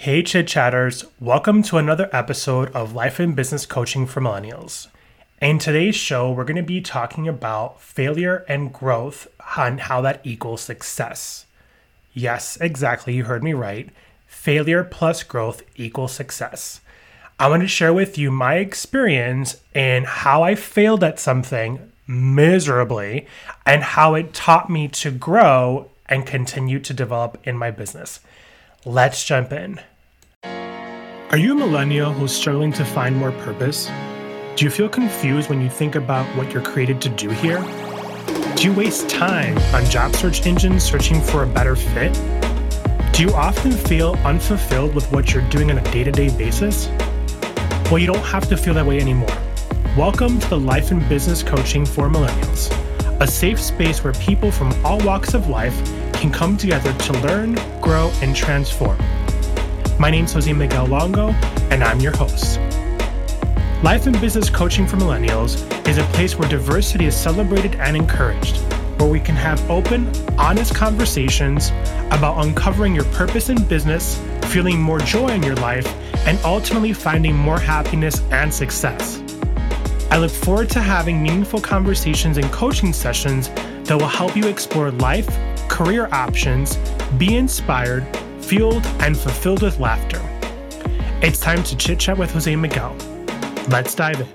Hey, 0.00 0.22
Chit 0.22 0.46
Chatters, 0.46 1.04
welcome 1.20 1.62
to 1.64 1.76
another 1.76 2.08
episode 2.10 2.72
of 2.72 2.94
Life 2.94 3.20
and 3.20 3.36
Business 3.36 3.66
Coaching 3.66 4.06
for 4.06 4.22
Millennials. 4.22 4.86
In 5.42 5.58
today's 5.58 5.94
show, 5.94 6.32
we're 6.32 6.46
going 6.46 6.56
to 6.56 6.62
be 6.62 6.80
talking 6.80 7.28
about 7.28 7.82
failure 7.82 8.42
and 8.48 8.72
growth 8.72 9.28
and 9.58 9.78
how 9.78 10.00
that 10.00 10.22
equals 10.24 10.62
success. 10.62 11.44
Yes, 12.14 12.56
exactly, 12.62 13.12
you 13.12 13.24
heard 13.24 13.44
me 13.44 13.52
right. 13.52 13.90
Failure 14.26 14.84
plus 14.84 15.22
growth 15.22 15.62
equals 15.76 16.14
success. 16.14 16.80
I 17.38 17.50
want 17.50 17.60
to 17.60 17.68
share 17.68 17.92
with 17.92 18.16
you 18.16 18.30
my 18.30 18.54
experience 18.54 19.60
and 19.74 20.06
how 20.06 20.42
I 20.42 20.54
failed 20.54 21.04
at 21.04 21.20
something 21.20 21.92
miserably 22.06 23.26
and 23.66 23.82
how 23.82 24.14
it 24.14 24.32
taught 24.32 24.70
me 24.70 24.88
to 24.88 25.10
grow 25.10 25.90
and 26.06 26.24
continue 26.24 26.78
to 26.80 26.94
develop 26.94 27.36
in 27.46 27.58
my 27.58 27.70
business. 27.70 28.20
Let's 28.86 29.22
jump 29.26 29.52
in. 29.52 29.78
Are 31.30 31.38
you 31.38 31.52
a 31.52 31.54
millennial 31.54 32.12
who's 32.12 32.34
struggling 32.34 32.72
to 32.72 32.84
find 32.84 33.14
more 33.14 33.30
purpose? 33.30 33.88
Do 34.56 34.64
you 34.64 34.68
feel 34.68 34.88
confused 34.88 35.48
when 35.48 35.60
you 35.60 35.70
think 35.70 35.94
about 35.94 36.26
what 36.36 36.52
you're 36.52 36.60
created 36.60 37.00
to 37.02 37.08
do 37.08 37.30
here? 37.30 37.62
Do 38.56 38.64
you 38.64 38.72
waste 38.72 39.08
time 39.08 39.56
on 39.72 39.84
job 39.84 40.16
search 40.16 40.44
engines 40.44 40.82
searching 40.82 41.20
for 41.20 41.44
a 41.44 41.46
better 41.46 41.76
fit? 41.76 42.14
Do 43.12 43.22
you 43.22 43.32
often 43.32 43.70
feel 43.70 44.16
unfulfilled 44.24 44.92
with 44.92 45.08
what 45.12 45.32
you're 45.32 45.48
doing 45.50 45.70
on 45.70 45.78
a 45.78 45.92
day 45.92 46.02
to 46.02 46.10
day 46.10 46.36
basis? 46.36 46.88
Well, 47.92 48.00
you 48.00 48.08
don't 48.08 48.24
have 48.24 48.48
to 48.48 48.56
feel 48.56 48.74
that 48.74 48.84
way 48.84 48.98
anymore. 48.98 49.38
Welcome 49.96 50.40
to 50.40 50.48
the 50.48 50.58
Life 50.58 50.90
and 50.90 51.08
Business 51.08 51.44
Coaching 51.44 51.86
for 51.86 52.08
Millennials, 52.08 52.72
a 53.20 53.28
safe 53.28 53.60
space 53.60 54.02
where 54.02 54.14
people 54.14 54.50
from 54.50 54.72
all 54.84 54.98
walks 55.04 55.34
of 55.34 55.46
life 55.46 55.76
can 56.12 56.32
come 56.32 56.56
together 56.56 56.92
to 56.92 57.12
learn, 57.20 57.54
grow, 57.80 58.10
and 58.20 58.34
transform. 58.34 58.98
My 60.00 60.08
name 60.08 60.24
is 60.24 60.32
Jose 60.32 60.50
Miguel 60.50 60.86
Longo, 60.86 61.28
and 61.70 61.84
I'm 61.84 62.00
your 62.00 62.16
host. 62.16 62.58
Life 63.82 64.06
and 64.06 64.18
Business 64.18 64.48
Coaching 64.48 64.86
for 64.86 64.96
Millennials 64.96 65.60
is 65.86 65.98
a 65.98 66.04
place 66.04 66.36
where 66.38 66.48
diversity 66.48 67.04
is 67.04 67.14
celebrated 67.14 67.74
and 67.74 67.94
encouraged, 67.94 68.56
where 68.98 69.10
we 69.10 69.20
can 69.20 69.34
have 69.36 69.60
open, 69.70 70.10
honest 70.38 70.74
conversations 70.74 71.68
about 72.12 72.42
uncovering 72.42 72.94
your 72.94 73.04
purpose 73.12 73.50
in 73.50 73.62
business, 73.64 74.18
feeling 74.44 74.80
more 74.80 75.00
joy 75.00 75.28
in 75.28 75.42
your 75.42 75.56
life, 75.56 75.86
and 76.26 76.38
ultimately 76.46 76.94
finding 76.94 77.36
more 77.36 77.60
happiness 77.60 78.22
and 78.30 78.50
success. 78.50 79.22
I 80.10 80.16
look 80.16 80.30
forward 80.30 80.70
to 80.70 80.80
having 80.80 81.22
meaningful 81.22 81.60
conversations 81.60 82.38
and 82.38 82.50
coaching 82.50 82.94
sessions 82.94 83.50
that 83.84 83.98
will 84.00 84.08
help 84.08 84.34
you 84.34 84.46
explore 84.46 84.92
life, 84.92 85.28
career 85.68 86.08
options, 86.10 86.78
be 87.18 87.36
inspired, 87.36 88.06
fueled 88.50 88.84
and 88.98 89.16
fulfilled 89.16 89.62
with 89.62 89.78
laughter. 89.78 90.20
It's 91.24 91.38
time 91.38 91.62
to 91.62 91.76
chit 91.76 92.00
chat 92.00 92.18
with 92.18 92.32
Jose 92.32 92.56
Miguel. 92.56 92.96
Let's 93.68 93.94
dive 93.94 94.22
in. 94.22 94.28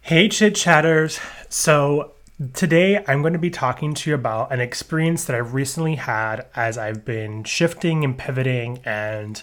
Hey, 0.00 0.30
chit 0.30 0.54
chatters. 0.54 1.20
So, 1.50 2.12
today 2.54 3.04
I'm 3.06 3.20
going 3.20 3.34
to 3.34 3.38
be 3.38 3.50
talking 3.50 3.92
to 3.92 4.08
you 4.08 4.14
about 4.14 4.50
an 4.50 4.60
experience 4.60 5.26
that 5.26 5.36
I've 5.36 5.52
recently 5.52 5.96
had 5.96 6.46
as 6.56 6.78
I've 6.78 7.04
been 7.04 7.44
shifting 7.44 8.02
and 8.02 8.16
pivoting 8.16 8.80
and 8.82 9.42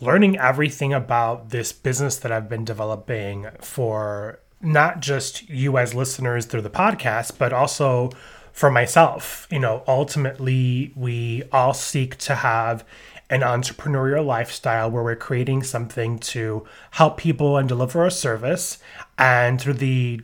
learning 0.00 0.36
everything 0.36 0.92
about 0.92 1.50
this 1.50 1.70
business 1.70 2.16
that 2.16 2.32
I've 2.32 2.48
been 2.48 2.64
developing 2.64 3.46
for 3.60 4.40
not 4.60 4.98
just 4.98 5.48
you 5.48 5.78
as 5.78 5.94
listeners 5.94 6.44
through 6.44 6.62
the 6.62 6.70
podcast, 6.70 7.38
but 7.38 7.52
also 7.52 8.10
for 8.52 8.70
myself. 8.70 9.46
You 9.50 9.58
know, 9.58 9.82
ultimately, 9.86 10.92
we 10.94 11.42
all 11.52 11.74
seek 11.74 12.16
to 12.18 12.36
have 12.36 12.84
an 13.30 13.40
entrepreneurial 13.40 14.26
lifestyle 14.26 14.90
where 14.90 15.02
we're 15.02 15.16
creating 15.16 15.62
something 15.62 16.18
to 16.18 16.66
help 16.92 17.16
people 17.16 17.56
and 17.56 17.68
deliver 17.68 18.04
a 18.04 18.10
service. 18.10 18.78
And 19.16 19.60
through 19.60 19.74
the 19.74 20.20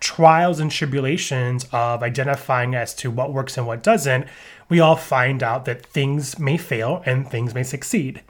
trials 0.00 0.58
and 0.58 0.70
tribulations 0.70 1.66
of 1.72 2.02
identifying 2.02 2.74
as 2.74 2.94
to 2.94 3.10
what 3.10 3.32
works 3.32 3.56
and 3.56 3.66
what 3.66 3.82
doesn't, 3.82 4.26
we 4.68 4.80
all 4.80 4.96
find 4.96 5.42
out 5.42 5.64
that 5.66 5.86
things 5.86 6.38
may 6.38 6.56
fail 6.56 7.02
and 7.06 7.28
things 7.28 7.54
may 7.54 7.62
succeed. 7.62 8.22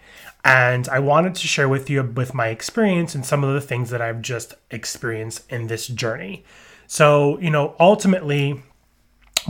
And 0.44 0.88
I 0.88 0.98
wanted 0.98 1.34
to 1.36 1.46
share 1.46 1.68
with 1.68 1.88
you 1.88 2.02
with 2.02 2.34
my 2.34 2.48
experience 2.48 3.14
and 3.14 3.24
some 3.24 3.44
of 3.44 3.54
the 3.54 3.60
things 3.60 3.90
that 3.90 4.00
I've 4.00 4.22
just 4.22 4.54
experienced 4.70 5.50
in 5.50 5.66
this 5.66 5.86
journey. 5.86 6.44
So, 6.86 7.38
you 7.40 7.50
know, 7.50 7.76
ultimately, 7.78 8.62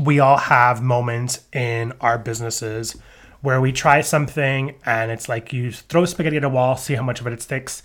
we 0.01 0.19
all 0.19 0.39
have 0.39 0.83
moments 0.83 1.41
in 1.53 1.93
our 2.01 2.19
businesses 2.19 2.97
where 3.43 3.61
we 3.61 3.73
try 3.73 4.01
something 4.01 4.75
and 4.85 5.11
it's 5.11 5.29
like 5.29 5.53
you 5.53 5.73
throw 5.73 6.05
spaghetti 6.05 6.37
at 6.37 6.45
a 6.45 6.49
wall, 6.49 6.77
see 6.77 6.95
how 6.95 7.03
much 7.03 7.21
of 7.21 7.27
it 7.27 7.43
sticks. 7.43 7.83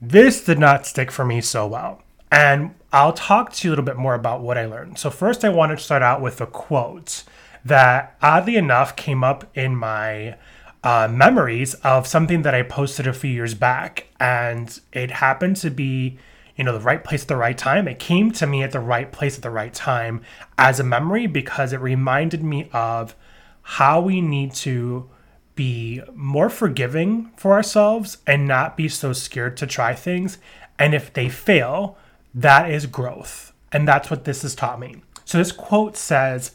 This 0.00 0.44
did 0.44 0.58
not 0.58 0.86
stick 0.86 1.10
for 1.10 1.24
me 1.24 1.40
so 1.40 1.66
well. 1.66 2.02
And 2.30 2.74
I'll 2.92 3.12
talk 3.12 3.52
to 3.54 3.66
you 3.66 3.70
a 3.70 3.72
little 3.72 3.84
bit 3.84 3.96
more 3.96 4.14
about 4.14 4.40
what 4.40 4.58
I 4.58 4.66
learned. 4.66 4.98
So, 4.98 5.10
first, 5.10 5.44
I 5.44 5.48
want 5.48 5.76
to 5.76 5.82
start 5.82 6.02
out 6.02 6.20
with 6.20 6.40
a 6.40 6.46
quote 6.46 7.24
that, 7.64 8.16
oddly 8.22 8.56
enough, 8.56 8.96
came 8.96 9.24
up 9.24 9.50
in 9.56 9.74
my 9.74 10.36
uh, 10.84 11.08
memories 11.10 11.74
of 11.74 12.06
something 12.06 12.42
that 12.42 12.54
I 12.54 12.62
posted 12.62 13.06
a 13.06 13.12
few 13.12 13.30
years 13.30 13.54
back. 13.54 14.08
And 14.20 14.78
it 14.92 15.10
happened 15.10 15.56
to 15.56 15.70
be 15.70 16.18
you 16.58 16.64
know 16.64 16.72
the 16.72 16.84
right 16.84 17.02
place 17.02 17.22
at 17.22 17.28
the 17.28 17.36
right 17.36 17.56
time. 17.56 17.88
It 17.88 17.98
came 17.98 18.32
to 18.32 18.46
me 18.46 18.62
at 18.62 18.72
the 18.72 18.80
right 18.80 19.10
place 19.10 19.36
at 19.36 19.42
the 19.42 19.50
right 19.50 19.72
time 19.72 20.20
as 20.58 20.80
a 20.80 20.84
memory 20.84 21.26
because 21.26 21.72
it 21.72 21.80
reminded 21.80 22.42
me 22.42 22.68
of 22.72 23.14
how 23.62 24.00
we 24.00 24.20
need 24.20 24.52
to 24.54 25.08
be 25.54 26.02
more 26.14 26.50
forgiving 26.50 27.30
for 27.36 27.52
ourselves 27.52 28.18
and 28.26 28.46
not 28.46 28.76
be 28.76 28.88
so 28.88 29.12
scared 29.12 29.56
to 29.58 29.66
try 29.66 29.94
things. 29.94 30.38
And 30.78 30.94
if 30.94 31.12
they 31.12 31.28
fail 31.28 31.96
that 32.34 32.70
is 32.70 32.86
growth. 32.86 33.52
And 33.72 33.86
that's 33.86 34.10
what 34.10 34.24
this 34.24 34.42
has 34.42 34.54
taught 34.54 34.80
me. 34.80 35.02
So 35.24 35.38
this 35.38 35.52
quote 35.52 35.96
says 35.96 36.52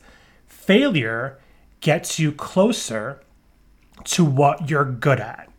failure 0.48 1.40
gets 1.82 2.20
you 2.20 2.32
closer 2.32 3.22
to 4.06 4.26
what 4.26 4.70
you're 4.70 4.86
good 4.86 5.20
at. 5.20 5.50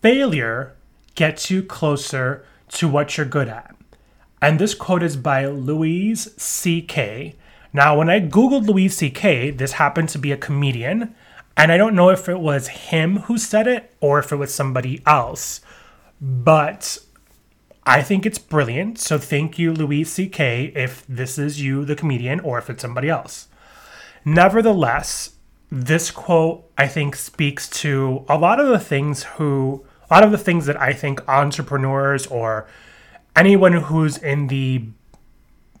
Failure 0.00 0.74
gets 1.14 1.50
you 1.50 1.62
closer 1.62 2.44
to 2.72 2.88
what 2.88 3.16
you're 3.16 3.26
good 3.26 3.48
at. 3.48 3.74
And 4.40 4.58
this 4.58 4.74
quote 4.74 5.02
is 5.02 5.16
by 5.16 5.46
Louis 5.46 6.16
C.K. 6.36 7.36
Now, 7.72 7.96
when 7.96 8.10
I 8.10 8.20
Googled 8.20 8.66
Louis 8.66 8.88
C.K., 8.88 9.50
this 9.52 9.72
happened 9.72 10.08
to 10.10 10.18
be 10.18 10.32
a 10.32 10.36
comedian. 10.36 11.14
And 11.56 11.70
I 11.70 11.76
don't 11.76 11.94
know 11.94 12.08
if 12.08 12.28
it 12.28 12.40
was 12.40 12.68
him 12.68 13.18
who 13.20 13.38
said 13.38 13.66
it 13.66 13.94
or 14.00 14.18
if 14.18 14.32
it 14.32 14.36
was 14.36 14.54
somebody 14.54 15.00
else. 15.06 15.60
But 16.20 16.98
I 17.84 18.02
think 18.02 18.26
it's 18.26 18.38
brilliant. 18.38 18.98
So 18.98 19.18
thank 19.18 19.58
you, 19.58 19.72
Louis 19.72 20.04
C.K., 20.04 20.72
if 20.74 21.04
this 21.08 21.38
is 21.38 21.62
you, 21.62 21.84
the 21.84 21.96
comedian, 21.96 22.40
or 22.40 22.58
if 22.58 22.68
it's 22.70 22.82
somebody 22.82 23.08
else. 23.08 23.48
Nevertheless, 24.24 25.34
this 25.70 26.10
quote, 26.10 26.70
I 26.76 26.86
think, 26.86 27.16
speaks 27.16 27.68
to 27.80 28.24
a 28.28 28.38
lot 28.38 28.60
of 28.60 28.68
the 28.68 28.78
things 28.78 29.22
who 29.22 29.84
a 30.12 30.14
lot 30.14 30.24
of 30.24 30.30
the 30.30 30.36
things 30.36 30.66
that 30.66 30.78
I 30.78 30.92
think 30.92 31.26
entrepreneurs 31.26 32.26
or 32.26 32.66
anyone 33.34 33.72
who's 33.72 34.18
in 34.18 34.48
the 34.48 34.84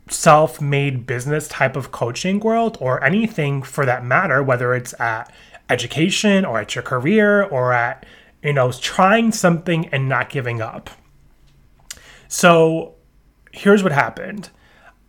self 0.08 0.58
made 0.58 1.06
business 1.06 1.48
type 1.48 1.76
of 1.76 1.92
coaching 1.92 2.40
world 2.40 2.78
or 2.80 3.04
anything 3.04 3.62
for 3.62 3.84
that 3.84 4.06
matter, 4.06 4.42
whether 4.42 4.74
it's 4.74 4.98
at 4.98 5.30
education 5.68 6.46
or 6.46 6.58
at 6.58 6.74
your 6.74 6.82
career 6.82 7.42
or 7.42 7.74
at, 7.74 8.06
you 8.42 8.54
know, 8.54 8.72
trying 8.72 9.32
something 9.32 9.86
and 9.88 10.08
not 10.08 10.30
giving 10.30 10.62
up. 10.62 10.88
So 12.26 12.94
here's 13.52 13.82
what 13.82 13.92
happened. 13.92 14.48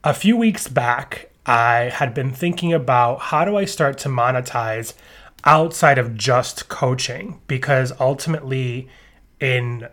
A 0.04 0.14
few 0.14 0.36
weeks 0.36 0.68
back, 0.68 1.32
I 1.46 1.94
had 1.94 2.14
been 2.14 2.34
thinking 2.34 2.74
about 2.74 3.22
how 3.22 3.46
do 3.46 3.56
I 3.56 3.64
start 3.64 3.98
to 4.00 4.10
monetize 4.10 4.96
outside 5.46 5.98
of 5.98 6.18
just 6.18 6.68
coaching 6.68 7.40
because 7.48 7.94
ultimately 8.02 8.90
in 9.44 9.90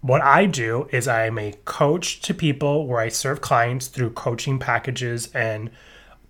what 0.00 0.22
I 0.22 0.46
do 0.46 0.88
is 0.92 1.08
I'm 1.08 1.38
a 1.38 1.54
coach 1.64 2.20
to 2.20 2.32
people 2.32 2.86
where 2.86 3.00
I 3.00 3.08
serve 3.08 3.40
clients 3.40 3.88
through 3.88 4.10
coaching 4.10 4.60
packages 4.60 5.28
and 5.34 5.70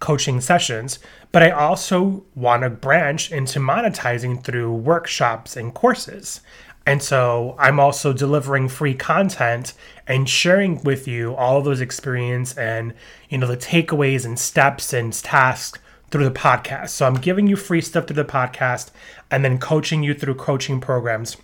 coaching 0.00 0.40
sessions, 0.40 0.98
but 1.32 1.42
I 1.42 1.50
also 1.50 2.24
want 2.34 2.62
to 2.62 2.70
branch 2.70 3.30
into 3.30 3.60
monetizing 3.60 4.42
through 4.42 4.72
workshops 4.72 5.54
and 5.54 5.74
courses. 5.74 6.40
And 6.86 7.02
so 7.02 7.56
I'm 7.58 7.78
also 7.78 8.14
delivering 8.14 8.68
free 8.68 8.94
content 8.94 9.74
and 10.06 10.26
sharing 10.26 10.82
with 10.82 11.06
you 11.06 11.34
all 11.34 11.58
of 11.58 11.64
those 11.64 11.82
experience 11.82 12.56
and 12.56 12.94
you 13.28 13.36
know 13.36 13.46
the 13.46 13.56
takeaways 13.58 14.24
and 14.24 14.38
steps 14.38 14.94
and 14.94 15.12
tasks 15.12 15.78
through 16.10 16.24
the 16.24 16.30
podcast. 16.30 16.90
So 16.90 17.06
I'm 17.06 17.16
giving 17.16 17.48
you 17.48 17.56
free 17.56 17.82
stuff 17.82 18.06
through 18.06 18.16
the 18.16 18.24
podcast 18.24 18.92
and 19.30 19.44
then 19.44 19.58
coaching 19.58 20.02
you 20.02 20.14
through 20.14 20.36
coaching 20.36 20.80
programs 20.80 21.36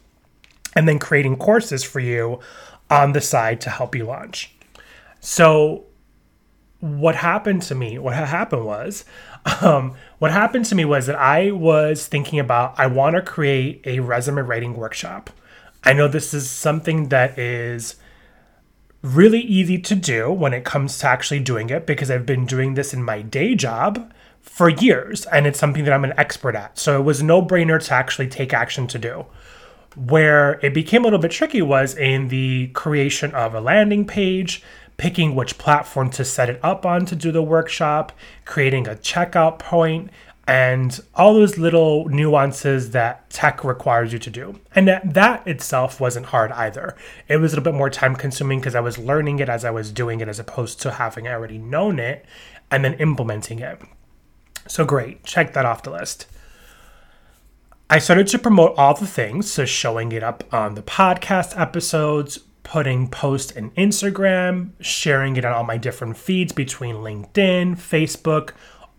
and 0.74 0.88
then 0.88 0.98
creating 0.98 1.36
courses 1.36 1.84
for 1.84 2.00
you 2.00 2.40
on 2.90 3.12
the 3.12 3.20
side 3.20 3.60
to 3.62 3.70
help 3.70 3.94
you 3.94 4.04
launch. 4.04 4.54
So, 5.20 5.84
what 6.80 7.14
happened 7.14 7.62
to 7.62 7.74
me, 7.74 7.98
what 7.98 8.14
happened 8.14 8.66
was 8.66 9.04
Um, 9.60 9.94
what 10.18 10.30
happened 10.30 10.66
to 10.66 10.74
me 10.74 10.84
was 10.84 11.06
that 11.06 11.16
I 11.16 11.50
was 11.50 12.06
thinking 12.06 12.38
about 12.38 12.78
I 12.78 12.86
want 12.86 13.16
to 13.16 13.22
create 13.22 13.82
a 13.84 14.00
resume 14.00 14.42
writing 14.42 14.76
workshop. 14.76 15.30
I 15.84 15.92
know 15.92 16.06
this 16.06 16.32
is 16.32 16.48
something 16.48 17.08
that 17.08 17.38
is 17.38 17.96
really 19.02 19.40
easy 19.40 19.78
to 19.80 19.96
do 19.96 20.30
when 20.30 20.54
it 20.54 20.64
comes 20.64 20.98
to 20.98 21.08
actually 21.08 21.40
doing 21.40 21.70
it 21.70 21.86
because 21.86 22.08
I've 22.08 22.26
been 22.26 22.46
doing 22.46 22.74
this 22.74 22.94
in 22.94 23.02
my 23.02 23.20
day 23.20 23.56
job 23.56 24.12
for 24.40 24.68
years 24.68 25.26
and 25.26 25.44
it's 25.44 25.58
something 25.58 25.82
that 25.84 25.92
I'm 25.92 26.04
an 26.04 26.14
expert 26.16 26.54
at. 26.54 26.78
So 26.78 27.00
it 27.00 27.02
was 27.02 27.20
no 27.20 27.42
brainer 27.42 27.84
to 27.84 27.94
actually 27.94 28.28
take 28.28 28.54
action 28.54 28.86
to 28.88 28.98
do. 28.98 29.26
Where 29.94 30.58
it 30.64 30.72
became 30.72 31.02
a 31.02 31.04
little 31.04 31.18
bit 31.18 31.30
tricky 31.30 31.62
was 31.62 31.94
in 31.96 32.28
the 32.28 32.68
creation 32.68 33.34
of 33.34 33.54
a 33.54 33.60
landing 33.60 34.06
page, 34.06 34.62
picking 34.96 35.34
which 35.34 35.58
platform 35.58 36.10
to 36.10 36.24
set 36.24 36.48
it 36.48 36.60
up 36.62 36.86
on 36.86 37.04
to 37.06 37.16
do 37.16 37.32
the 37.32 37.42
workshop, 37.42 38.12
creating 38.44 38.86
a 38.86 38.94
checkout 38.94 39.58
point, 39.58 40.10
and 40.46 41.00
all 41.14 41.34
those 41.34 41.56
little 41.56 42.08
nuances 42.08 42.90
that 42.90 43.30
tech 43.30 43.62
requires 43.62 44.12
you 44.12 44.18
to 44.18 44.30
do. 44.30 44.58
And 44.74 44.88
that, 44.88 45.14
that 45.14 45.46
itself 45.46 46.00
wasn't 46.00 46.26
hard 46.26 46.50
either. 46.52 46.96
It 47.28 47.36
was 47.36 47.52
a 47.52 47.56
little 47.56 47.72
bit 47.72 47.76
more 47.76 47.90
time 47.90 48.16
consuming 48.16 48.58
because 48.58 48.74
I 48.74 48.80
was 48.80 48.98
learning 48.98 49.38
it 49.38 49.48
as 49.48 49.64
I 49.64 49.70
was 49.70 49.92
doing 49.92 50.20
it 50.20 50.28
as 50.28 50.40
opposed 50.40 50.80
to 50.82 50.92
having 50.92 51.28
already 51.28 51.58
known 51.58 52.00
it 52.00 52.24
and 52.70 52.84
then 52.84 52.94
implementing 52.94 53.60
it. 53.60 53.80
So 54.66 54.84
great, 54.84 55.24
check 55.24 55.52
that 55.52 55.64
off 55.64 55.82
the 55.82 55.90
list. 55.90 56.26
I 57.92 57.98
started 57.98 58.26
to 58.28 58.38
promote 58.38 58.78
all 58.78 58.94
the 58.94 59.06
things, 59.06 59.52
so 59.52 59.66
showing 59.66 60.12
it 60.12 60.22
up 60.22 60.44
on 60.50 60.76
the 60.76 60.82
podcast 60.82 61.60
episodes, 61.60 62.38
putting 62.62 63.06
posts 63.06 63.52
in 63.52 63.70
Instagram, 63.72 64.70
sharing 64.80 65.36
it 65.36 65.44
on 65.44 65.52
all 65.52 65.62
my 65.62 65.76
different 65.76 66.16
feeds 66.16 66.54
between 66.54 66.94
LinkedIn, 66.94 67.76
Facebook, 67.76 68.52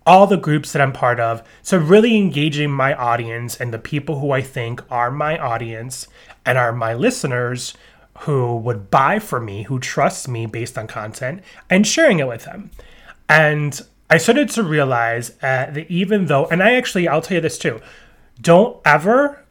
all 0.05 0.27
the 0.27 0.37
groups 0.37 0.73
that 0.73 0.81
I'm 0.83 0.93
part 0.93 1.19
of. 1.19 1.41
So, 1.63 1.79
really 1.79 2.15
engaging 2.15 2.69
my 2.69 2.93
audience 2.93 3.59
and 3.59 3.73
the 3.73 3.79
people 3.79 4.19
who 4.19 4.29
I 4.29 4.43
think 4.43 4.83
are 4.91 5.09
my 5.09 5.39
audience 5.39 6.07
and 6.45 6.59
are 6.59 6.71
my 6.71 6.93
listeners 6.93 7.73
who 8.19 8.57
would 8.57 8.91
buy 8.91 9.17
from 9.17 9.45
me, 9.45 9.63
who 9.63 9.79
trust 9.79 10.27
me 10.27 10.45
based 10.45 10.77
on 10.77 10.85
content, 10.85 11.41
and 11.67 11.87
sharing 11.87 12.19
it 12.19 12.27
with 12.27 12.45
them. 12.45 12.69
And 13.27 13.81
I 14.07 14.17
started 14.19 14.49
to 14.49 14.61
realize 14.61 15.31
uh, 15.41 15.71
that 15.71 15.89
even 15.89 16.27
though, 16.27 16.45
and 16.45 16.61
I 16.61 16.75
actually, 16.75 17.07
I'll 17.07 17.23
tell 17.23 17.33
you 17.33 17.41
this 17.41 17.57
too 17.57 17.81
don't 18.41 18.79
ever, 18.85 19.45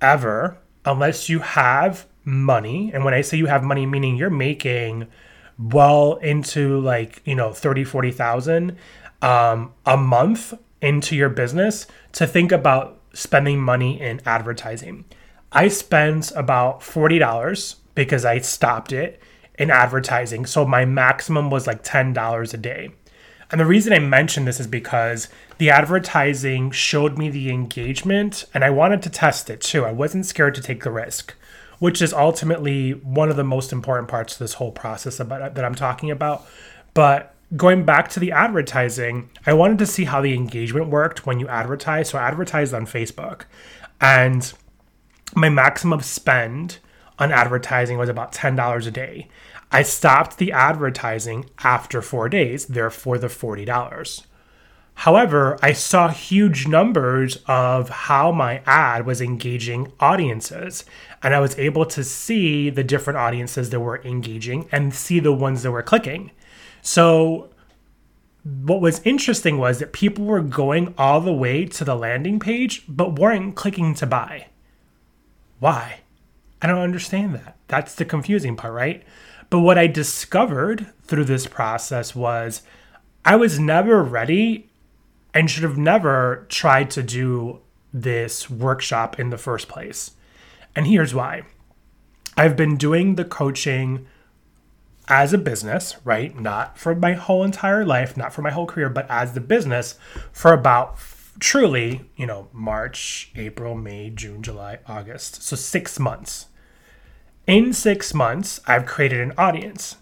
ever, 0.00 0.58
unless 0.84 1.28
you 1.28 1.40
have 1.40 2.06
money, 2.24 2.90
and 2.92 3.04
when 3.04 3.14
I 3.14 3.20
say 3.20 3.36
you 3.36 3.46
have 3.46 3.62
money, 3.62 3.86
meaning 3.86 4.16
you're 4.16 4.30
making 4.30 5.06
well 5.58 6.16
into 6.16 6.80
like, 6.80 7.22
you 7.24 7.34
know, 7.34 7.52
30, 7.52 7.84
40,000 7.84 8.76
um, 9.22 9.72
a 9.86 9.96
month 9.96 10.54
into 10.80 11.16
your 11.16 11.28
business 11.28 11.86
to 12.12 12.26
think 12.26 12.52
about 12.52 13.00
spending 13.12 13.60
money 13.60 14.00
in 14.00 14.20
advertising. 14.26 15.04
I 15.52 15.68
spent 15.68 16.32
about 16.32 16.80
$40 16.80 17.76
because 17.94 18.24
I 18.24 18.38
stopped 18.38 18.92
it 18.92 19.20
in 19.56 19.70
advertising. 19.70 20.46
So 20.46 20.66
my 20.66 20.84
maximum 20.84 21.48
was 21.48 21.66
like 21.66 21.84
$10 21.84 22.54
a 22.54 22.56
day. 22.56 22.90
And 23.50 23.60
the 23.60 23.66
reason 23.66 23.92
I 23.92 23.98
mentioned 23.98 24.46
this 24.46 24.60
is 24.60 24.66
because 24.66 25.28
the 25.58 25.70
advertising 25.70 26.70
showed 26.70 27.18
me 27.18 27.30
the 27.30 27.50
engagement 27.50 28.44
and 28.54 28.64
I 28.64 28.70
wanted 28.70 29.02
to 29.02 29.10
test 29.10 29.50
it 29.50 29.60
too. 29.60 29.84
I 29.84 29.92
wasn't 29.92 30.26
scared 30.26 30.54
to 30.56 30.62
take 30.62 30.82
the 30.82 30.90
risk, 30.90 31.34
which 31.78 32.02
is 32.02 32.12
ultimately 32.12 32.92
one 32.92 33.30
of 33.30 33.36
the 33.36 33.44
most 33.44 33.72
important 33.72 34.08
parts 34.08 34.34
of 34.34 34.38
this 34.38 34.54
whole 34.54 34.72
process 34.72 35.20
about 35.20 35.54
that 35.54 35.64
I'm 35.64 35.74
talking 35.74 36.10
about. 36.10 36.46
But 36.94 37.34
going 37.56 37.84
back 37.84 38.08
to 38.10 38.20
the 38.20 38.32
advertising, 38.32 39.30
I 39.46 39.52
wanted 39.52 39.78
to 39.78 39.86
see 39.86 40.04
how 40.04 40.20
the 40.20 40.34
engagement 40.34 40.88
worked 40.88 41.26
when 41.26 41.38
you 41.38 41.48
advertise. 41.48 42.08
So 42.08 42.18
I 42.18 42.26
advertised 42.26 42.74
on 42.74 42.86
Facebook 42.86 43.42
and 44.00 44.52
my 45.34 45.48
maximum 45.48 46.00
spend 46.00 46.78
on 47.18 47.30
advertising 47.30 47.98
was 47.98 48.08
about 48.08 48.32
$10 48.32 48.86
a 48.86 48.90
day. 48.90 49.28
I 49.70 49.82
stopped 49.82 50.38
the 50.38 50.52
advertising 50.52 51.50
after 51.58 52.00
four 52.00 52.28
days, 52.28 52.66
therefore 52.66 53.18
the 53.18 53.26
$40. 53.26 54.22
However, 54.94 55.58
I 55.60 55.72
saw 55.72 56.08
huge 56.08 56.68
numbers 56.68 57.38
of 57.46 57.88
how 57.88 58.30
my 58.30 58.62
ad 58.64 59.06
was 59.06 59.20
engaging 59.20 59.92
audiences, 59.98 60.84
and 61.22 61.34
I 61.34 61.40
was 61.40 61.58
able 61.58 61.84
to 61.86 62.04
see 62.04 62.70
the 62.70 62.84
different 62.84 63.18
audiences 63.18 63.70
that 63.70 63.80
were 63.80 64.00
engaging 64.04 64.68
and 64.70 64.94
see 64.94 65.18
the 65.18 65.32
ones 65.32 65.64
that 65.64 65.72
were 65.72 65.82
clicking. 65.82 66.30
So, 66.80 67.50
what 68.44 68.80
was 68.80 69.00
interesting 69.04 69.58
was 69.58 69.78
that 69.78 69.92
people 69.92 70.26
were 70.26 70.42
going 70.42 70.94
all 70.98 71.20
the 71.20 71.32
way 71.32 71.64
to 71.64 71.84
the 71.84 71.96
landing 71.96 72.38
page 72.38 72.84
but 72.86 73.18
weren't 73.18 73.56
clicking 73.56 73.94
to 73.94 74.06
buy. 74.06 74.48
Why? 75.60 76.00
I 76.60 76.66
don't 76.66 76.78
understand 76.78 77.34
that. 77.34 77.56
That's 77.68 77.94
the 77.94 78.04
confusing 78.04 78.54
part, 78.54 78.74
right? 78.74 79.02
But 79.54 79.60
what 79.60 79.78
I 79.78 79.86
discovered 79.86 80.88
through 81.04 81.26
this 81.26 81.46
process 81.46 82.12
was 82.12 82.62
I 83.24 83.36
was 83.36 83.60
never 83.60 84.02
ready 84.02 84.68
and 85.32 85.48
should 85.48 85.62
have 85.62 85.78
never 85.78 86.44
tried 86.48 86.90
to 86.90 87.04
do 87.04 87.60
this 87.92 88.50
workshop 88.50 89.20
in 89.20 89.30
the 89.30 89.38
first 89.38 89.68
place. 89.68 90.10
And 90.74 90.88
here's 90.88 91.14
why 91.14 91.44
I've 92.36 92.56
been 92.56 92.76
doing 92.76 93.14
the 93.14 93.24
coaching 93.24 94.08
as 95.06 95.32
a 95.32 95.38
business, 95.38 95.98
right? 96.02 96.36
Not 96.36 96.76
for 96.76 96.96
my 96.96 97.12
whole 97.12 97.44
entire 97.44 97.84
life, 97.84 98.16
not 98.16 98.32
for 98.32 98.42
my 98.42 98.50
whole 98.50 98.66
career, 98.66 98.90
but 98.90 99.08
as 99.08 99.34
the 99.34 99.40
business 99.40 99.94
for 100.32 100.52
about 100.52 100.98
truly, 101.38 102.10
you 102.16 102.26
know, 102.26 102.48
March, 102.52 103.30
April, 103.36 103.76
May, 103.76 104.10
June, 104.10 104.42
July, 104.42 104.80
August. 104.88 105.44
So 105.44 105.54
six 105.54 106.00
months. 106.00 106.46
In 107.46 107.74
six 107.74 108.14
months, 108.14 108.58
I've 108.66 108.86
created 108.86 109.20
an 109.20 109.32
audience. 109.36 109.96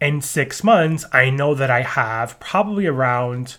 In 0.00 0.22
six 0.22 0.64
months, 0.64 1.04
I 1.12 1.28
know 1.28 1.54
that 1.54 1.70
I 1.70 1.82
have 1.82 2.40
probably 2.40 2.86
around 2.86 3.56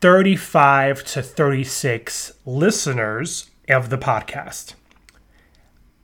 35 0.00 1.02
to 1.04 1.22
36 1.22 2.32
listeners 2.46 3.50
of 3.68 3.90
the 3.90 3.98
podcast. 3.98 4.74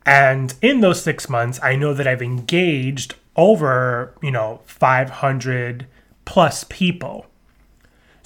And 0.04 0.54
in 0.60 0.80
those 0.80 1.00
six 1.00 1.28
months, 1.28 1.60
I 1.62 1.76
know 1.76 1.94
that 1.94 2.08
I've 2.08 2.22
engaged 2.22 3.14
over, 3.36 4.14
you 4.20 4.32
know, 4.32 4.62
500 4.66 5.86
plus 6.24 6.64
people. 6.68 7.27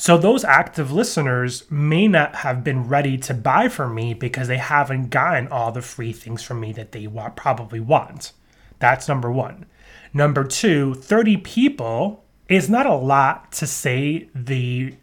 So 0.03 0.19
those 0.19 0.43
active 0.43 0.91
listeners 0.91 1.71
may 1.71 2.09
not 2.09 2.35
have 2.35 2.65
been 2.65 2.89
ready 2.89 3.17
to 3.19 3.33
buy 3.33 3.69
from 3.69 3.95
me 3.95 4.15
because 4.15 4.49
they 4.49 4.57
haven't 4.57 5.11
gotten 5.11 5.47
all 5.47 5.71
the 5.71 5.81
free 5.81 6.13
things 6.13 6.43
from 6.43 6.59
me 6.59 6.73
that 6.73 6.91
they 6.91 7.07
probably 7.37 7.79
want. 7.79 8.33
That's 8.81 9.07
number 9.07 9.31
one. 9.31 9.65
Number 10.13 10.43
two, 10.43 10.95
30 10.95 11.37
people 11.37 12.25
is 12.49 12.69
not 12.69 12.85
a 12.85 12.97
lot 12.97 13.53
to 13.53 13.67
say 13.69 14.29
the 14.35 14.97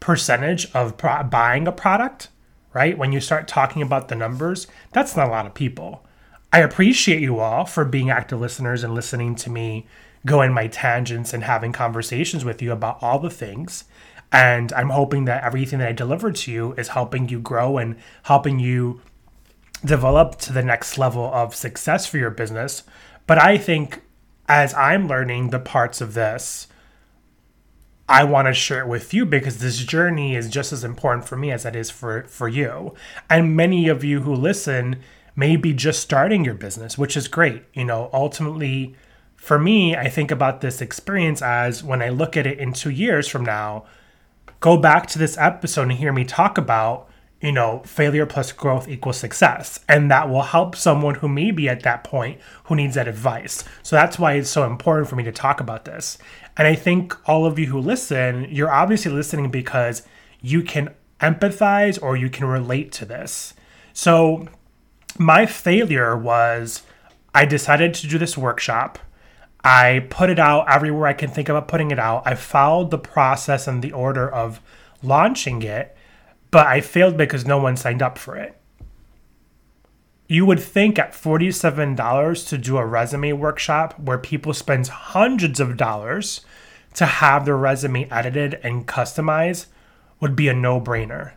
percentage 0.00 0.64
of 0.72 0.96
pro- 0.96 1.24
buying 1.24 1.68
a 1.68 1.72
product 1.72 2.30
right? 2.72 2.96
When 2.96 3.12
you 3.12 3.20
start 3.20 3.46
talking 3.46 3.82
about 3.82 4.08
the 4.08 4.14
numbers, 4.14 4.66
that's 4.92 5.14
not 5.14 5.28
a 5.28 5.30
lot 5.30 5.44
of 5.44 5.52
people. 5.52 6.06
I 6.50 6.60
appreciate 6.60 7.20
you 7.20 7.38
all 7.38 7.66
for 7.66 7.84
being 7.84 8.08
active 8.08 8.40
listeners 8.40 8.82
and 8.82 8.94
listening 8.94 9.34
to 9.34 9.50
me 9.50 9.86
go 10.24 10.40
in 10.40 10.52
my 10.52 10.68
tangents 10.68 11.32
and 11.32 11.44
having 11.44 11.72
conversations 11.72 12.44
with 12.44 12.62
you 12.62 12.72
about 12.72 12.98
all 13.02 13.18
the 13.18 13.30
things. 13.30 13.84
And 14.32 14.72
I'm 14.72 14.88
hoping 14.88 15.26
that 15.26 15.44
everything 15.44 15.78
that 15.80 15.88
I 15.88 15.92
deliver 15.92 16.32
to 16.32 16.50
you 16.50 16.72
is 16.72 16.88
helping 16.88 17.28
you 17.28 17.38
grow 17.38 17.76
and 17.76 17.96
helping 18.24 18.58
you 18.58 19.02
develop 19.84 20.38
to 20.38 20.52
the 20.52 20.62
next 20.62 20.96
level 20.96 21.30
of 21.34 21.54
success 21.54 22.06
for 22.06 22.16
your 22.16 22.30
business. 22.30 22.82
But 23.26 23.38
I 23.38 23.58
think 23.58 24.00
as 24.48 24.72
I'm 24.74 25.06
learning 25.06 25.50
the 25.50 25.58
parts 25.58 26.00
of 26.00 26.14
this, 26.14 26.66
I 28.08 28.24
want 28.24 28.48
to 28.48 28.54
share 28.54 28.82
it 28.82 28.88
with 28.88 29.14
you 29.14 29.24
because 29.24 29.58
this 29.58 29.78
journey 29.78 30.34
is 30.34 30.50
just 30.50 30.72
as 30.72 30.82
important 30.82 31.26
for 31.26 31.36
me 31.36 31.50
as 31.50 31.64
it 31.64 31.76
is 31.76 31.90
for, 31.90 32.24
for 32.24 32.48
you. 32.48 32.94
And 33.30 33.56
many 33.56 33.88
of 33.88 34.02
you 34.02 34.22
who 34.22 34.34
listen 34.34 34.96
may 35.36 35.56
be 35.56 35.72
just 35.72 36.00
starting 36.00 36.44
your 36.44 36.54
business, 36.54 36.98
which 36.98 37.16
is 37.16 37.28
great. 37.28 37.64
You 37.72 37.84
know, 37.84 38.10
ultimately, 38.12 38.94
for 39.36 39.58
me, 39.58 39.96
I 39.96 40.08
think 40.08 40.30
about 40.30 40.60
this 40.60 40.80
experience 40.80 41.42
as 41.42 41.82
when 41.82 42.02
I 42.02 42.10
look 42.10 42.36
at 42.36 42.46
it 42.46 42.58
in 42.58 42.72
two 42.72 42.90
years 42.90 43.28
from 43.28 43.44
now, 43.44 43.86
go 44.62 44.78
back 44.78 45.06
to 45.08 45.18
this 45.18 45.36
episode 45.36 45.82
and 45.82 45.92
hear 45.92 46.12
me 46.14 46.24
talk 46.24 46.56
about 46.56 47.10
you 47.42 47.50
know, 47.50 47.82
failure 47.84 48.24
plus 48.24 48.52
growth 48.52 48.88
equals 48.88 49.16
success. 49.16 49.80
And 49.88 50.10
that 50.12 50.30
will 50.30 50.42
help 50.42 50.76
someone 50.76 51.16
who 51.16 51.28
may 51.28 51.50
be 51.50 51.68
at 51.68 51.82
that 51.82 52.04
point 52.04 52.40
who 52.64 52.76
needs 52.76 52.94
that 52.94 53.08
advice. 53.08 53.64
So 53.82 53.96
that's 53.96 54.16
why 54.16 54.34
it's 54.34 54.48
so 54.48 54.64
important 54.64 55.08
for 55.08 55.16
me 55.16 55.24
to 55.24 55.32
talk 55.32 55.60
about 55.60 55.84
this. 55.84 56.18
And 56.56 56.68
I 56.68 56.76
think 56.76 57.16
all 57.28 57.44
of 57.44 57.58
you 57.58 57.66
who 57.66 57.80
listen, 57.80 58.46
you're 58.48 58.70
obviously 58.70 59.10
listening 59.10 59.50
because 59.50 60.04
you 60.40 60.62
can 60.62 60.94
empathize 61.20 62.00
or 62.00 62.16
you 62.16 62.30
can 62.30 62.46
relate 62.46 62.92
to 62.92 63.04
this. 63.04 63.54
So 63.92 64.46
my 65.18 65.44
failure 65.44 66.16
was 66.16 66.82
I 67.34 67.44
decided 67.44 67.92
to 67.94 68.06
do 68.06 68.18
this 68.18 68.38
workshop. 68.38 69.00
I 69.64 70.06
put 70.10 70.30
it 70.30 70.38
out 70.38 70.68
everywhere 70.68 71.06
I 71.06 71.12
can 71.12 71.30
think 71.30 71.48
about 71.48 71.68
putting 71.68 71.90
it 71.90 71.98
out. 71.98 72.22
I 72.26 72.34
followed 72.34 72.90
the 72.90 72.98
process 72.98 73.68
and 73.68 73.82
the 73.82 73.92
order 73.92 74.28
of 74.28 74.60
launching 75.02 75.62
it, 75.62 75.96
but 76.50 76.66
I 76.66 76.80
failed 76.80 77.16
because 77.16 77.46
no 77.46 77.58
one 77.58 77.76
signed 77.76 78.02
up 78.02 78.18
for 78.18 78.36
it. 78.36 78.58
You 80.26 80.46
would 80.46 80.60
think 80.60 80.98
at 80.98 81.12
$47 81.12 82.48
to 82.48 82.58
do 82.58 82.76
a 82.78 82.86
resume 82.86 83.32
workshop 83.32 83.98
where 84.00 84.18
people 84.18 84.54
spend 84.54 84.88
hundreds 84.88 85.60
of 85.60 85.76
dollars 85.76 86.40
to 86.94 87.06
have 87.06 87.44
their 87.44 87.56
resume 87.56 88.08
edited 88.10 88.54
and 88.62 88.86
customized 88.86 89.66
would 90.20 90.34
be 90.34 90.48
a 90.48 90.54
no 90.54 90.80
brainer. 90.80 91.32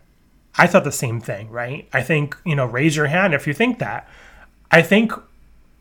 I 0.57 0.67
thought 0.67 0.85
the 0.85 0.91
same 0.91 1.19
thing, 1.19 1.49
right? 1.49 1.89
I 1.91 2.01
think, 2.01 2.37
you 2.45 2.55
know, 2.55 2.65
raise 2.65 2.95
your 2.95 3.07
hand 3.07 3.33
if 3.33 3.45
you 3.45 3.53
think 3.53 3.79
that. 3.79 4.07
I 4.71 4.81
think 4.81 5.11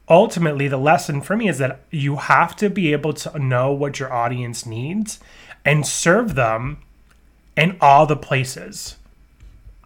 ultimately 0.09 0.69
the 0.69 0.77
lesson 0.77 1.21
for 1.21 1.37
me 1.37 1.49
is 1.49 1.59
that 1.59 1.81
you 1.91 2.17
have 2.17 2.55
to 2.57 2.69
be 2.69 2.93
able 2.93 3.13
to 3.13 3.39
know 3.39 3.73
what 3.73 3.99
your 3.99 4.13
audience 4.13 4.67
needs 4.67 5.21
and 5.65 5.87
serve 5.87 6.35
them 6.35 6.79
in 7.57 7.77
all 7.81 8.07
the 8.07 8.17
places. 8.17 8.97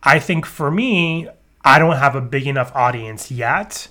I 0.03 0.19
think 0.19 0.47
for 0.47 0.71
me, 0.71 1.29
I 1.65 1.79
don't 1.79 1.97
have 1.97 2.15
a 2.15 2.21
big 2.21 2.47
enough 2.47 2.75
audience 2.75 3.31
yet 3.31 3.89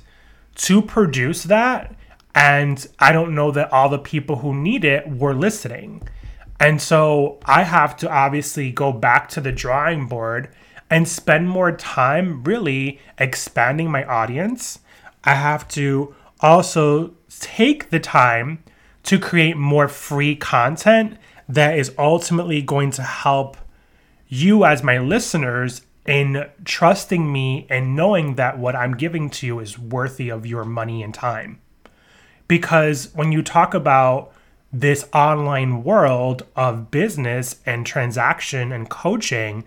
to 0.56 0.82
produce 0.82 1.44
that. 1.44 1.96
And 2.34 2.86
I 3.00 3.12
don't 3.12 3.36
know 3.36 3.52
that 3.52 3.72
all 3.72 3.90
the 3.90 4.00
people 4.00 4.38
who 4.38 4.54
need 4.54 4.86
it 4.86 5.10
were 5.10 5.34
listening. 5.34 6.08
And 6.60 6.82
so 6.82 7.40
I 7.46 7.64
have 7.64 7.96
to 7.98 8.10
obviously 8.10 8.72
go 8.72 8.92
back 8.92 9.30
to 9.30 9.42
the 9.42 9.52
drawing 9.52 10.08
board 10.08 10.50
and 10.90 11.08
spend 11.08 11.50
more 11.50 11.72
time 11.72 12.44
really 12.44 13.00
expanding 13.18 13.92
my 13.92 14.04
audience. 14.06 14.80
I 15.24 15.36
have 15.36 15.68
to 15.70 16.16
also 16.40 17.14
take 17.30 17.90
the 17.90 18.00
time 18.00 18.64
to 19.04 19.20
create 19.20 19.58
more 19.58 19.88
free 19.88 20.36
content 20.36 21.18
that 21.48 21.78
is 21.78 21.94
ultimately 21.98 22.62
going 22.62 22.92
to 22.92 23.04
help 23.04 23.58
you 24.28 24.66
as 24.66 24.84
my 24.84 24.98
listeners 24.98 25.82
in 26.06 26.50
trusting 26.64 27.32
me 27.32 27.68
and 27.70 27.96
knowing 27.96 28.36
that 28.36 28.58
what 28.58 28.76
I'm 28.76 28.96
giving 28.96 29.30
to 29.32 29.46
you 29.46 29.60
is 29.60 29.78
worthy 29.78 30.30
of 30.30 30.46
your 30.46 30.64
money 30.64 31.04
and 31.04 31.14
time. 31.14 31.60
Because 32.48 33.14
when 33.14 33.32
you 33.32 33.42
talk 33.42 33.74
about 33.74 34.32
this 34.72 35.08
online 35.14 35.84
world 35.84 36.44
of 36.56 36.92
business 36.92 37.62
and 37.66 37.86
transaction 37.86 38.72
and 38.72 38.90
coaching, 38.90 39.64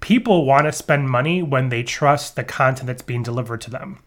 people 0.00 0.44
want 0.44 0.66
to 0.66 0.72
spend 0.72 1.10
money 1.10 1.42
when 1.42 1.68
they 1.68 1.82
trust 1.82 2.36
the 2.36 2.44
content 2.44 2.86
that's 2.86 3.02
being 3.02 3.22
delivered 3.22 3.60
to 3.62 3.70
them. 3.70 4.00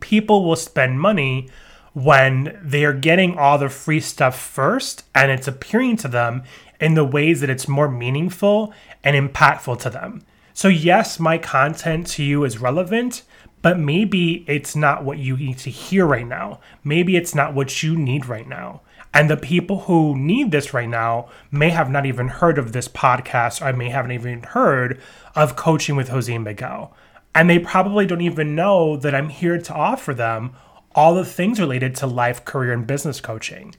People 0.00 0.44
will 0.44 0.56
spend 0.56 1.00
money 1.00 1.48
when 1.92 2.58
they're 2.62 2.94
getting 2.94 3.38
all 3.38 3.58
the 3.58 3.68
free 3.68 4.00
stuff 4.00 4.38
first 4.38 5.04
and 5.14 5.30
it's 5.30 5.48
appearing 5.48 5.96
to 5.98 6.08
them 6.08 6.42
in 6.80 6.94
the 6.94 7.04
ways 7.04 7.40
that 7.40 7.50
it's 7.50 7.68
more 7.68 7.88
meaningful 7.88 8.72
and 9.04 9.16
impactful 9.16 9.78
to 9.80 9.90
them. 9.90 10.22
So, 10.54 10.68
yes, 10.68 11.18
my 11.18 11.38
content 11.38 12.06
to 12.08 12.22
you 12.22 12.44
is 12.44 12.58
relevant, 12.58 13.22
but 13.62 13.78
maybe 13.78 14.44
it's 14.48 14.74
not 14.74 15.04
what 15.04 15.18
you 15.18 15.36
need 15.36 15.58
to 15.58 15.70
hear 15.70 16.04
right 16.04 16.26
now. 16.26 16.60
Maybe 16.82 17.16
it's 17.16 17.34
not 17.34 17.54
what 17.54 17.82
you 17.82 17.96
need 17.96 18.26
right 18.26 18.48
now. 18.48 18.80
And 19.14 19.28
the 19.28 19.36
people 19.36 19.80
who 19.80 20.16
need 20.16 20.50
this 20.50 20.72
right 20.72 20.88
now 20.88 21.28
may 21.50 21.70
have 21.70 21.90
not 21.90 22.06
even 22.06 22.28
heard 22.28 22.58
of 22.58 22.72
this 22.72 22.88
podcast 22.88 23.64
or 23.64 23.76
may 23.76 23.90
haven't 23.90 24.12
even 24.12 24.42
heard 24.42 25.00
of 25.34 25.54
coaching 25.54 25.96
with 25.96 26.08
Jose 26.08 26.36
Miguel. 26.36 26.94
And 27.34 27.48
they 27.48 27.58
probably 27.58 28.06
don't 28.06 28.20
even 28.20 28.54
know 28.54 28.96
that 28.96 29.14
I'm 29.14 29.28
here 29.30 29.58
to 29.58 29.74
offer 29.74 30.12
them 30.12 30.54
all 30.94 31.14
the 31.14 31.24
things 31.24 31.58
related 31.58 31.94
to 31.96 32.06
life, 32.06 32.44
career, 32.44 32.72
and 32.72 32.86
business 32.86 33.20
coaching. 33.20 33.74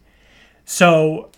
So 0.65 1.29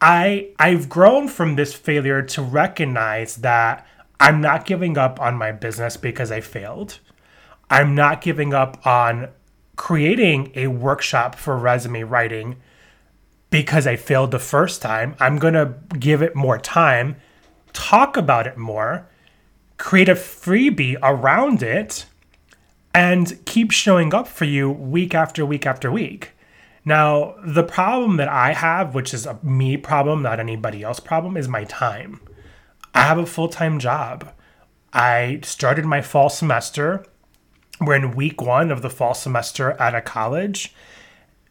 I 0.00 0.50
I've 0.58 0.88
grown 0.88 1.28
from 1.28 1.56
this 1.56 1.74
failure 1.74 2.22
to 2.22 2.42
recognize 2.42 3.36
that 3.36 3.86
I'm 4.20 4.40
not 4.40 4.64
giving 4.64 4.96
up 4.96 5.20
on 5.20 5.36
my 5.36 5.52
business 5.52 5.96
because 5.96 6.32
I 6.32 6.40
failed. 6.40 6.98
I'm 7.70 7.94
not 7.94 8.20
giving 8.20 8.54
up 8.54 8.84
on 8.86 9.28
creating 9.76 10.52
a 10.54 10.68
workshop 10.68 11.34
for 11.34 11.56
resume 11.56 12.02
writing 12.02 12.56
because 13.50 13.86
I 13.86 13.96
failed 13.96 14.30
the 14.30 14.38
first 14.38 14.82
time. 14.82 15.14
I'm 15.20 15.38
going 15.38 15.54
to 15.54 15.74
give 15.98 16.22
it 16.22 16.34
more 16.34 16.58
time, 16.58 17.16
talk 17.72 18.16
about 18.16 18.46
it 18.46 18.56
more, 18.56 19.08
create 19.78 20.08
a 20.08 20.14
freebie 20.14 20.98
around 21.02 21.62
it, 21.62 22.06
and 22.94 23.44
keep 23.46 23.70
showing 23.70 24.12
up 24.12 24.28
for 24.28 24.44
you 24.44 24.70
week 24.70 25.14
after 25.14 25.46
week 25.46 25.66
after 25.66 25.90
week. 25.90 26.32
Now, 26.84 27.34
the 27.44 27.62
problem 27.62 28.16
that 28.16 28.28
I 28.28 28.54
have, 28.54 28.94
which 28.94 29.12
is 29.12 29.26
a 29.26 29.38
me 29.42 29.76
problem, 29.76 30.22
not 30.22 30.40
anybody 30.40 30.82
else 30.82 31.00
problem, 31.00 31.36
is 31.36 31.46
my 31.48 31.64
time. 31.64 32.20
I 32.94 33.02
have 33.02 33.18
a 33.18 33.26
full 33.26 33.48
time 33.48 33.78
job. 33.78 34.32
I 34.92 35.40
started 35.42 35.84
my 35.84 36.00
fall 36.00 36.30
semester. 36.30 37.04
We're 37.80 37.96
in 37.96 38.16
week 38.16 38.40
one 38.40 38.70
of 38.70 38.82
the 38.82 38.90
fall 38.90 39.14
semester 39.14 39.72
at 39.72 39.94
a 39.94 40.00
college. 40.00 40.74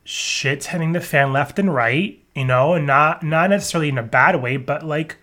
Shit's 0.03 0.67
hitting 0.67 0.93
the 0.93 1.01
fan 1.01 1.31
left 1.31 1.59
and 1.59 1.73
right, 1.73 2.21
you 2.33 2.45
know, 2.45 2.73
and 2.73 2.87
not 2.87 3.23
not 3.23 3.49
necessarily 3.49 3.89
in 3.89 3.97
a 3.97 4.03
bad 4.03 4.41
way, 4.41 4.57
but 4.57 4.83
like 4.83 5.17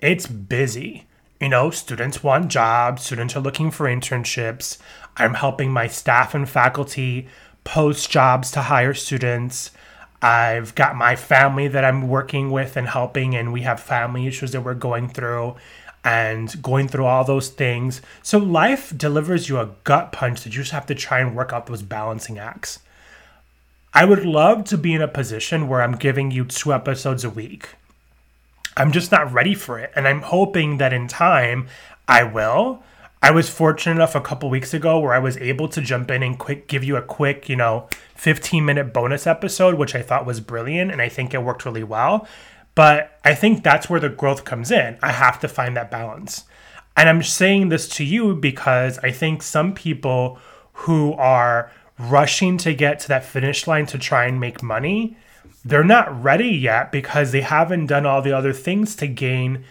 it's 0.00 0.26
busy. 0.26 1.05
You 1.40 1.50
know, 1.50 1.70
students 1.70 2.22
want 2.22 2.48
jobs, 2.48 3.02
students 3.02 3.36
are 3.36 3.40
looking 3.40 3.70
for 3.70 3.86
internships. 3.86 4.78
I'm 5.18 5.34
helping 5.34 5.70
my 5.70 5.86
staff 5.86 6.34
and 6.34 6.48
faculty 6.48 7.28
post 7.62 8.10
jobs 8.10 8.50
to 8.52 8.62
hire 8.62 8.94
students. 8.94 9.70
I've 10.22 10.74
got 10.74 10.96
my 10.96 11.14
family 11.14 11.68
that 11.68 11.84
I'm 11.84 12.08
working 12.08 12.50
with 12.50 12.76
and 12.76 12.88
helping, 12.88 13.36
and 13.36 13.52
we 13.52 13.62
have 13.62 13.80
family 13.80 14.26
issues 14.26 14.52
that 14.52 14.62
we're 14.62 14.74
going 14.74 15.10
through 15.10 15.56
and 16.02 16.62
going 16.62 16.88
through 16.88 17.04
all 17.04 17.24
those 17.24 17.50
things. 17.50 18.00
So 18.22 18.38
life 18.38 18.96
delivers 18.96 19.48
you 19.48 19.58
a 19.58 19.74
gut 19.84 20.12
punch 20.12 20.42
that 20.42 20.54
you 20.54 20.60
just 20.60 20.72
have 20.72 20.86
to 20.86 20.94
try 20.94 21.20
and 21.20 21.36
work 21.36 21.52
out 21.52 21.66
those 21.66 21.82
balancing 21.82 22.38
acts. 22.38 22.78
I 23.92 24.04
would 24.04 24.24
love 24.24 24.64
to 24.64 24.78
be 24.78 24.94
in 24.94 25.02
a 25.02 25.08
position 25.08 25.68
where 25.68 25.82
I'm 25.82 25.96
giving 25.96 26.30
you 26.30 26.44
two 26.44 26.72
episodes 26.72 27.24
a 27.24 27.30
week. 27.30 27.70
I'm 28.76 28.92
just 28.92 29.10
not 29.10 29.32
ready 29.32 29.54
for 29.54 29.78
it. 29.78 29.92
And 29.96 30.06
I'm 30.06 30.22
hoping 30.22 30.78
that 30.78 30.92
in 30.92 31.08
time 31.08 31.68
I 32.06 32.22
will. 32.24 32.82
I 33.22 33.30
was 33.30 33.48
fortunate 33.48 33.96
enough 33.96 34.14
a 34.14 34.20
couple 34.20 34.50
weeks 34.50 34.74
ago 34.74 35.00
where 35.00 35.14
I 35.14 35.18
was 35.18 35.36
able 35.38 35.68
to 35.68 35.80
jump 35.80 36.10
in 36.10 36.22
and 36.22 36.38
quick 36.38 36.68
give 36.68 36.84
you 36.84 36.96
a 36.96 37.02
quick, 37.02 37.48
you 37.48 37.56
know, 37.56 37.88
15 38.14 38.64
minute 38.64 38.92
bonus 38.92 39.26
episode, 39.26 39.76
which 39.76 39.94
I 39.94 40.02
thought 40.02 40.26
was 40.26 40.40
brilliant 40.40 40.90
and 40.92 41.00
I 41.00 41.08
think 41.08 41.32
it 41.32 41.42
worked 41.42 41.64
really 41.64 41.82
well. 41.82 42.28
But 42.74 43.18
I 43.24 43.34
think 43.34 43.64
that's 43.64 43.88
where 43.88 44.00
the 44.00 44.10
growth 44.10 44.44
comes 44.44 44.70
in. 44.70 44.98
I 45.02 45.12
have 45.12 45.40
to 45.40 45.48
find 45.48 45.76
that 45.76 45.90
balance. 45.90 46.44
And 46.94 47.08
I'm 47.08 47.22
saying 47.22 47.70
this 47.70 47.88
to 47.90 48.04
you 48.04 48.34
because 48.34 48.98
I 48.98 49.10
think 49.10 49.42
some 49.42 49.74
people 49.74 50.38
who 50.72 51.14
are 51.14 51.72
rushing 51.98 52.58
to 52.58 52.74
get 52.74 53.00
to 53.00 53.08
that 53.08 53.24
finish 53.24 53.66
line 53.66 53.86
to 53.86 53.98
try 53.98 54.26
and 54.26 54.38
make 54.38 54.62
money, 54.62 55.16
they're 55.64 55.84
not 55.84 56.22
ready 56.22 56.48
yet 56.48 56.92
because 56.92 57.32
they 57.32 57.40
haven't 57.40 57.86
done 57.86 58.06
all 58.06 58.22
the 58.22 58.32
other 58.32 58.52
things 58.52 58.96
to 58.96 59.06
gain 59.06 59.64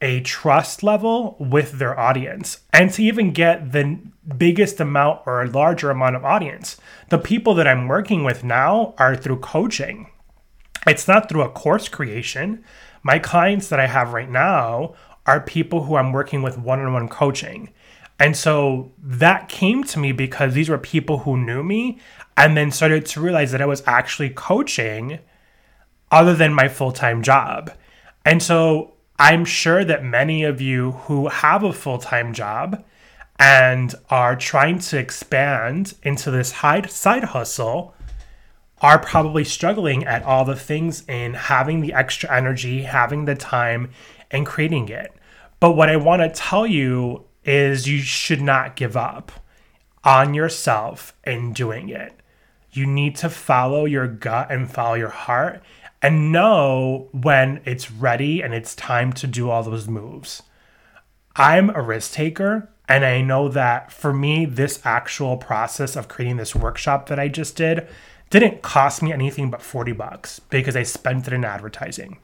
a 0.00 0.20
trust 0.20 0.82
level 0.82 1.36
with 1.40 1.72
their 1.72 1.98
audience 1.98 2.60
and 2.72 2.92
to 2.92 3.02
even 3.02 3.32
get 3.32 3.72
the 3.72 3.98
biggest 4.36 4.80
amount 4.80 5.20
or 5.26 5.42
a 5.42 5.50
larger 5.50 5.90
amount 5.90 6.16
of 6.16 6.24
audience. 6.24 6.76
The 7.08 7.18
people 7.18 7.54
that 7.54 7.66
I'm 7.66 7.88
working 7.88 8.22
with 8.22 8.44
now 8.44 8.94
are 8.98 9.16
through 9.16 9.40
coaching. 9.40 10.10
It's 10.86 11.08
not 11.08 11.28
through 11.28 11.42
a 11.42 11.50
course 11.50 11.88
creation. 11.88 12.64
My 13.02 13.18
clients 13.18 13.68
that 13.68 13.80
I 13.80 13.86
have 13.86 14.12
right 14.12 14.30
now 14.30 14.94
are 15.26 15.40
people 15.40 15.84
who 15.84 15.96
I'm 15.96 16.12
working 16.12 16.42
with 16.42 16.58
one 16.58 16.80
on 16.80 16.92
one 16.92 17.08
coaching. 17.08 17.70
And 18.20 18.36
so 18.36 18.92
that 19.02 19.48
came 19.48 19.84
to 19.84 19.98
me 19.98 20.12
because 20.12 20.54
these 20.54 20.68
were 20.68 20.78
people 20.78 21.18
who 21.18 21.36
knew 21.36 21.62
me 21.62 22.00
and 22.38 22.56
then 22.56 22.70
started 22.70 23.04
to 23.04 23.20
realize 23.20 23.50
that 23.50 23.60
I 23.60 23.66
was 23.66 23.82
actually 23.84 24.30
coaching 24.30 25.18
other 26.12 26.36
than 26.36 26.54
my 26.54 26.68
full 26.68 26.92
time 26.92 27.20
job. 27.20 27.72
And 28.24 28.40
so 28.40 28.94
I'm 29.18 29.44
sure 29.44 29.84
that 29.84 30.04
many 30.04 30.44
of 30.44 30.60
you 30.60 30.92
who 30.92 31.26
have 31.28 31.64
a 31.64 31.72
full 31.72 31.98
time 31.98 32.32
job 32.32 32.84
and 33.40 33.92
are 34.08 34.36
trying 34.36 34.78
to 34.78 34.98
expand 34.98 35.94
into 36.04 36.30
this 36.30 36.50
side 36.50 37.24
hustle 37.24 37.96
are 38.80 39.00
probably 39.00 39.42
struggling 39.42 40.04
at 40.04 40.22
all 40.22 40.44
the 40.44 40.54
things 40.54 41.04
in 41.08 41.34
having 41.34 41.80
the 41.80 41.92
extra 41.92 42.32
energy, 42.32 42.82
having 42.82 43.24
the 43.24 43.34
time, 43.34 43.90
and 44.30 44.46
creating 44.46 44.88
it. 44.88 45.12
But 45.58 45.72
what 45.72 45.90
I 45.90 45.96
want 45.96 46.22
to 46.22 46.28
tell 46.28 46.68
you 46.68 47.24
is 47.44 47.88
you 47.88 47.98
should 47.98 48.40
not 48.40 48.76
give 48.76 48.96
up 48.96 49.32
on 50.04 50.34
yourself 50.34 51.12
in 51.26 51.52
doing 51.52 51.88
it. 51.88 52.17
You 52.78 52.86
need 52.86 53.16
to 53.16 53.28
follow 53.28 53.86
your 53.86 54.06
gut 54.06 54.52
and 54.52 54.70
follow 54.70 54.94
your 54.94 55.08
heart 55.08 55.60
and 56.00 56.30
know 56.30 57.08
when 57.10 57.60
it's 57.64 57.90
ready 57.90 58.40
and 58.40 58.54
it's 58.54 58.76
time 58.76 59.12
to 59.14 59.26
do 59.26 59.50
all 59.50 59.64
those 59.64 59.88
moves. 59.88 60.44
I'm 61.34 61.70
a 61.70 61.82
risk 61.82 62.12
taker, 62.12 62.68
and 62.88 63.04
I 63.04 63.20
know 63.20 63.48
that 63.48 63.90
for 63.90 64.12
me, 64.12 64.44
this 64.44 64.80
actual 64.84 65.36
process 65.36 65.96
of 65.96 66.06
creating 66.06 66.36
this 66.36 66.54
workshop 66.54 67.08
that 67.08 67.18
I 67.18 67.26
just 67.26 67.56
did 67.56 67.88
didn't 68.30 68.62
cost 68.62 69.02
me 69.02 69.12
anything 69.12 69.50
but 69.50 69.60
40 69.60 69.90
bucks 69.90 70.38
because 70.38 70.76
I 70.76 70.84
spent 70.84 71.26
it 71.26 71.32
in 71.32 71.44
advertising. 71.44 72.18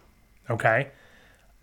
Okay. 0.49 0.91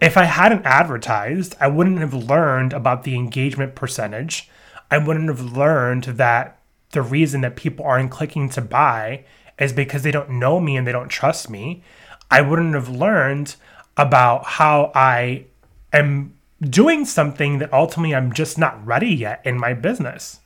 If 0.01 0.17
I 0.17 0.25
hadn't 0.25 0.65
advertised, 0.65 1.55
I 1.61 1.69
wouldn't 1.69 1.99
have 1.99 2.13
learned 2.13 2.73
about 2.73 3.03
the 3.03 3.15
engagement 3.15 3.73
percentage. 3.73 4.49
I 4.89 4.97
wouldn't 4.97 5.29
have 5.29 5.55
learned 5.55 6.03
that 6.03 6.60
the 6.91 7.01
reason 7.01 7.41
that 7.41 7.55
people 7.55 7.85
aren't 7.85 8.11
clicking 8.11 8.49
to 8.49 8.61
buy 8.61 9.25
is 9.59 9.73
because 9.73 10.03
they 10.03 10.11
don't 10.11 10.29
know 10.29 10.59
me 10.59 10.75
and 10.75 10.85
they 10.85 10.91
don't 10.91 11.09
trust 11.09 11.49
me. 11.49 11.83
I 12.29 12.41
wouldn't 12.41 12.73
have 12.73 12.89
learned 12.89 13.55
about 13.97 14.45
how 14.45 14.91
I 14.95 15.45
am 15.93 16.33
doing 16.61 17.05
something 17.05 17.59
that 17.59 17.73
ultimately 17.73 18.15
I'm 18.15 18.33
just 18.33 18.57
not 18.57 18.85
ready 18.85 19.13
yet 19.13 19.41
in 19.43 19.59
my 19.59 19.73
business. 19.73 20.39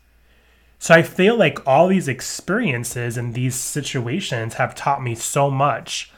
So 0.79 0.93
I 0.93 1.01
feel 1.01 1.37
like 1.37 1.65
all 1.67 1.87
these 1.87 2.07
experiences 2.07 3.17
and 3.17 3.33
these 3.33 3.55
situations 3.55 4.55
have 4.55 4.75
taught 4.75 5.03
me 5.03 5.15
so 5.15 5.49
much 5.49 6.11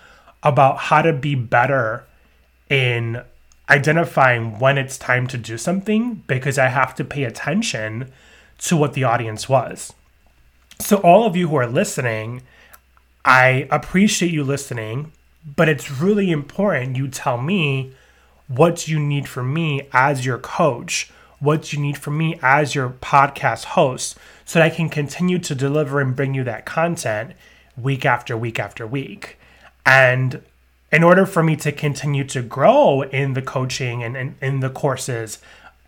about 0.43 0.77
how 0.77 1.01
to 1.01 1.13
be 1.13 1.35
better 1.35 2.05
in 2.69 3.23
identifying 3.69 4.59
when 4.59 4.77
it's 4.77 4.97
time 4.97 5.27
to 5.27 5.37
do 5.37 5.57
something 5.57 6.23
because 6.27 6.57
I 6.57 6.67
have 6.67 6.95
to 6.95 7.03
pay 7.03 7.23
attention 7.23 8.11
to 8.59 8.77
what 8.77 8.93
the 8.93 9.03
audience 9.03 9.47
was. 9.49 9.93
So, 10.79 10.97
all 10.97 11.25
of 11.25 11.35
you 11.35 11.49
who 11.49 11.55
are 11.55 11.67
listening, 11.67 12.43
I 13.25 13.67
appreciate 13.71 14.31
you 14.31 14.43
listening, 14.43 15.11
but 15.55 15.67
it's 15.67 15.91
really 15.91 16.31
important 16.31 16.95
you 16.95 17.07
tell 17.07 17.37
me 17.37 17.93
what 18.47 18.87
you 18.87 18.99
need 18.99 19.27
from 19.27 19.53
me 19.53 19.87
as 19.91 20.25
your 20.25 20.37
coach, 20.37 21.11
what 21.39 21.73
you 21.73 21.79
need 21.79 21.97
from 21.97 22.17
me 22.17 22.39
as 22.41 22.75
your 22.75 22.89
podcast 22.89 23.65
host, 23.65 24.17
so 24.45 24.59
that 24.59 24.65
I 24.65 24.73
can 24.73 24.87
continue 24.87 25.39
to 25.39 25.55
deliver 25.55 25.99
and 25.99 26.15
bring 26.15 26.33
you 26.33 26.43
that 26.45 26.65
content 26.65 27.33
week 27.75 28.05
after 28.05 28.37
week 28.37 28.59
after 28.59 28.87
week. 28.87 29.37
And 29.85 30.41
in 30.91 31.03
order 31.03 31.25
for 31.25 31.43
me 31.43 31.55
to 31.57 31.71
continue 31.71 32.23
to 32.25 32.41
grow 32.41 33.01
in 33.01 33.33
the 33.33 33.41
coaching 33.41 34.03
and, 34.03 34.35
in 34.41 34.59
the 34.61 34.69
courses, 34.69 35.39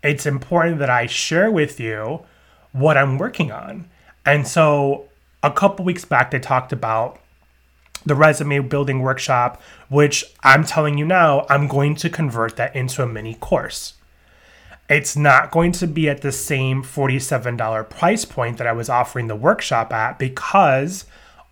it's 0.02 0.26
important 0.26 0.78
that 0.78 0.90
I 0.90 1.06
share 1.06 1.50
with 1.50 1.80
you 1.80 2.24
what 2.72 2.96
I'm 2.96 3.18
working 3.18 3.50
on. 3.50 3.88
And 4.30 4.46
so 4.46 5.08
a 5.42 5.50
couple 5.50 5.84
weeks 5.84 6.04
back, 6.04 6.32
I 6.32 6.38
talked 6.38 6.72
about 6.72 7.18
the 8.06 8.14
resume 8.14 8.60
building 8.60 9.00
workshop, 9.00 9.60
which 9.88 10.24
I'm 10.44 10.62
telling 10.62 10.96
you 10.96 11.04
now, 11.04 11.46
I'm 11.50 11.66
going 11.66 11.96
to 11.96 12.08
convert 12.08 12.54
that 12.54 12.76
into 12.76 13.02
a 13.02 13.08
mini 13.08 13.34
course. 13.34 13.94
It's 14.88 15.16
not 15.16 15.50
going 15.50 15.72
to 15.72 15.86
be 15.88 16.08
at 16.08 16.22
the 16.22 16.30
same 16.30 16.84
$47 16.84 17.90
price 17.90 18.24
point 18.24 18.58
that 18.58 18.68
I 18.68 18.72
was 18.72 18.88
offering 18.88 19.26
the 19.26 19.34
workshop 19.34 19.92
at 19.92 20.16
because 20.16 21.06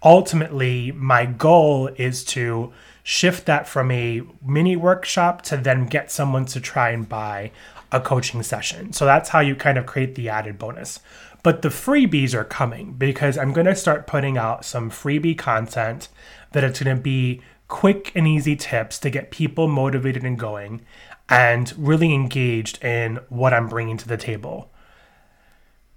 ultimately 0.05 0.93
my 0.93 1.27
goal 1.27 1.89
is 1.97 2.25
to 2.27 2.73
shift 3.03 3.47
that 3.47 3.67
from 3.67 3.91
a 3.91 4.23
mini 4.47 4.77
workshop 4.77 5.43
to 5.43 5.57
then 5.57 5.87
get 5.87 6.13
someone 6.13 6.45
to 6.47 6.61
try 6.61 6.91
and 6.91 7.09
buy 7.09 7.51
a 7.91 8.01
coaching 8.01 8.43
session. 8.43 8.93
So 8.93 9.05
that's 9.05 9.31
how 9.31 9.41
you 9.41 9.57
kind 9.57 9.79
of 9.79 9.87
create 9.87 10.15
the 10.15 10.29
added 10.29 10.59
bonus. 10.59 11.01
But 11.43 11.63
the 11.63 11.69
freebies 11.69 12.35
are 12.35 12.45
coming 12.45 12.95
because 12.95 13.39
I'm 13.39 13.53
going 13.53 13.67
to 13.67 13.75
start 13.75 14.07
putting 14.07 14.37
out 14.37 14.65
some 14.65 14.91
freebie 14.91 15.39
content 15.39 16.09
that 16.53 16.65
it's 16.65 16.83
going 16.83 16.97
to 16.97 17.03
be 17.03 17.43
quick 17.69 18.11
and 18.15 18.27
easy 18.27 18.57
tips 18.57 18.99
to 18.99 19.11
get 19.11 19.31
people 19.31 19.69
motivated 19.69 20.25
and 20.25 20.39
going 20.39 20.83
and 21.29 21.73
really 21.77 22.13
engaged 22.13 22.83
in 22.83 23.21
what 23.29 23.53
I'm 23.53 23.69
bringing 23.69 23.97
to 23.99 24.09
the 24.09 24.17
table. 24.17 24.71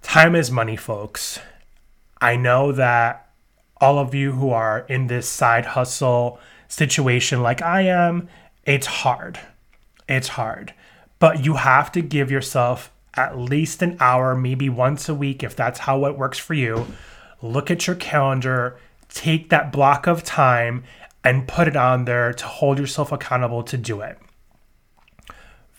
Time 0.01 0.35
is 0.35 0.51
money, 0.51 0.75
folks. 0.75 1.39
I 2.19 2.35
know 2.35 2.71
that 2.73 3.29
all 3.77 3.97
of 3.97 4.13
you 4.13 4.33
who 4.33 4.51
are 4.51 4.85
in 4.89 5.07
this 5.07 5.27
side 5.27 5.65
hustle 5.65 6.39
situation 6.67 7.41
like 7.41 7.61
I 7.61 7.81
am, 7.81 8.27
it's 8.65 8.87
hard. 8.87 9.39
It's 10.07 10.29
hard. 10.29 10.73
But 11.19 11.45
you 11.45 11.55
have 11.55 11.91
to 11.93 12.01
give 12.01 12.29
yourself 12.29 12.90
at 13.15 13.37
least 13.37 13.81
an 13.81 13.97
hour, 13.99 14.35
maybe 14.35 14.69
once 14.69 15.09
a 15.09 15.15
week, 15.15 15.43
if 15.43 15.55
that's 15.55 15.79
how 15.79 16.05
it 16.05 16.17
works 16.17 16.37
for 16.37 16.53
you. 16.53 16.87
Look 17.41 17.71
at 17.71 17.87
your 17.87 17.95
calendar, 17.95 18.77
take 19.09 19.49
that 19.49 19.71
block 19.71 20.07
of 20.07 20.23
time, 20.23 20.83
and 21.23 21.47
put 21.47 21.67
it 21.67 21.75
on 21.75 22.05
there 22.05 22.33
to 22.33 22.45
hold 22.45 22.79
yourself 22.79 23.11
accountable 23.11 23.63
to 23.63 23.77
do 23.77 24.01
it 24.01 24.17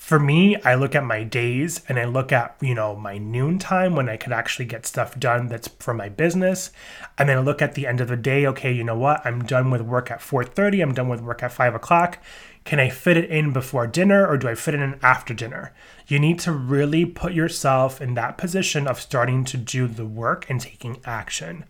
for 0.02 0.18
me, 0.18 0.56
I 0.56 0.74
look 0.74 0.96
at 0.96 1.04
my 1.04 1.22
days 1.22 1.80
and 1.88 1.96
I 1.96 2.06
look 2.06 2.32
at, 2.32 2.56
you 2.60 2.74
know, 2.74 2.96
my 2.96 3.18
noon 3.18 3.60
time 3.60 3.94
when 3.94 4.08
I 4.08 4.16
could 4.16 4.32
actually 4.32 4.64
get 4.64 4.84
stuff 4.84 5.16
done 5.16 5.46
that's 5.46 5.68
for 5.68 5.94
my 5.94 6.08
business. 6.08 6.72
And 7.16 7.28
then 7.28 7.38
I 7.38 7.40
look 7.40 7.62
at 7.62 7.76
the 7.76 7.86
end 7.86 8.00
of 8.00 8.08
the 8.08 8.16
day, 8.16 8.44
okay, 8.48 8.72
you 8.72 8.82
know 8.82 8.98
what? 8.98 9.24
I'm 9.24 9.44
done 9.44 9.70
with 9.70 9.80
work 9.80 10.10
at 10.10 10.18
4:30, 10.20 10.82
I'm 10.82 10.92
done 10.92 11.08
with 11.08 11.20
work 11.20 11.44
at 11.44 11.52
five 11.52 11.76
o'clock. 11.76 12.18
Can 12.64 12.78
I 12.78 12.88
fit 12.88 13.16
it 13.16 13.28
in 13.28 13.52
before 13.52 13.86
dinner 13.86 14.26
or 14.26 14.36
do 14.36 14.48
I 14.48 14.54
fit 14.54 14.74
it 14.74 14.80
in 14.80 14.98
after 15.02 15.34
dinner? 15.34 15.72
You 16.06 16.18
need 16.18 16.38
to 16.40 16.52
really 16.52 17.04
put 17.04 17.32
yourself 17.32 18.00
in 18.00 18.14
that 18.14 18.38
position 18.38 18.86
of 18.86 19.00
starting 19.00 19.44
to 19.46 19.56
do 19.56 19.88
the 19.88 20.06
work 20.06 20.48
and 20.48 20.60
taking 20.60 21.00
action. 21.04 21.64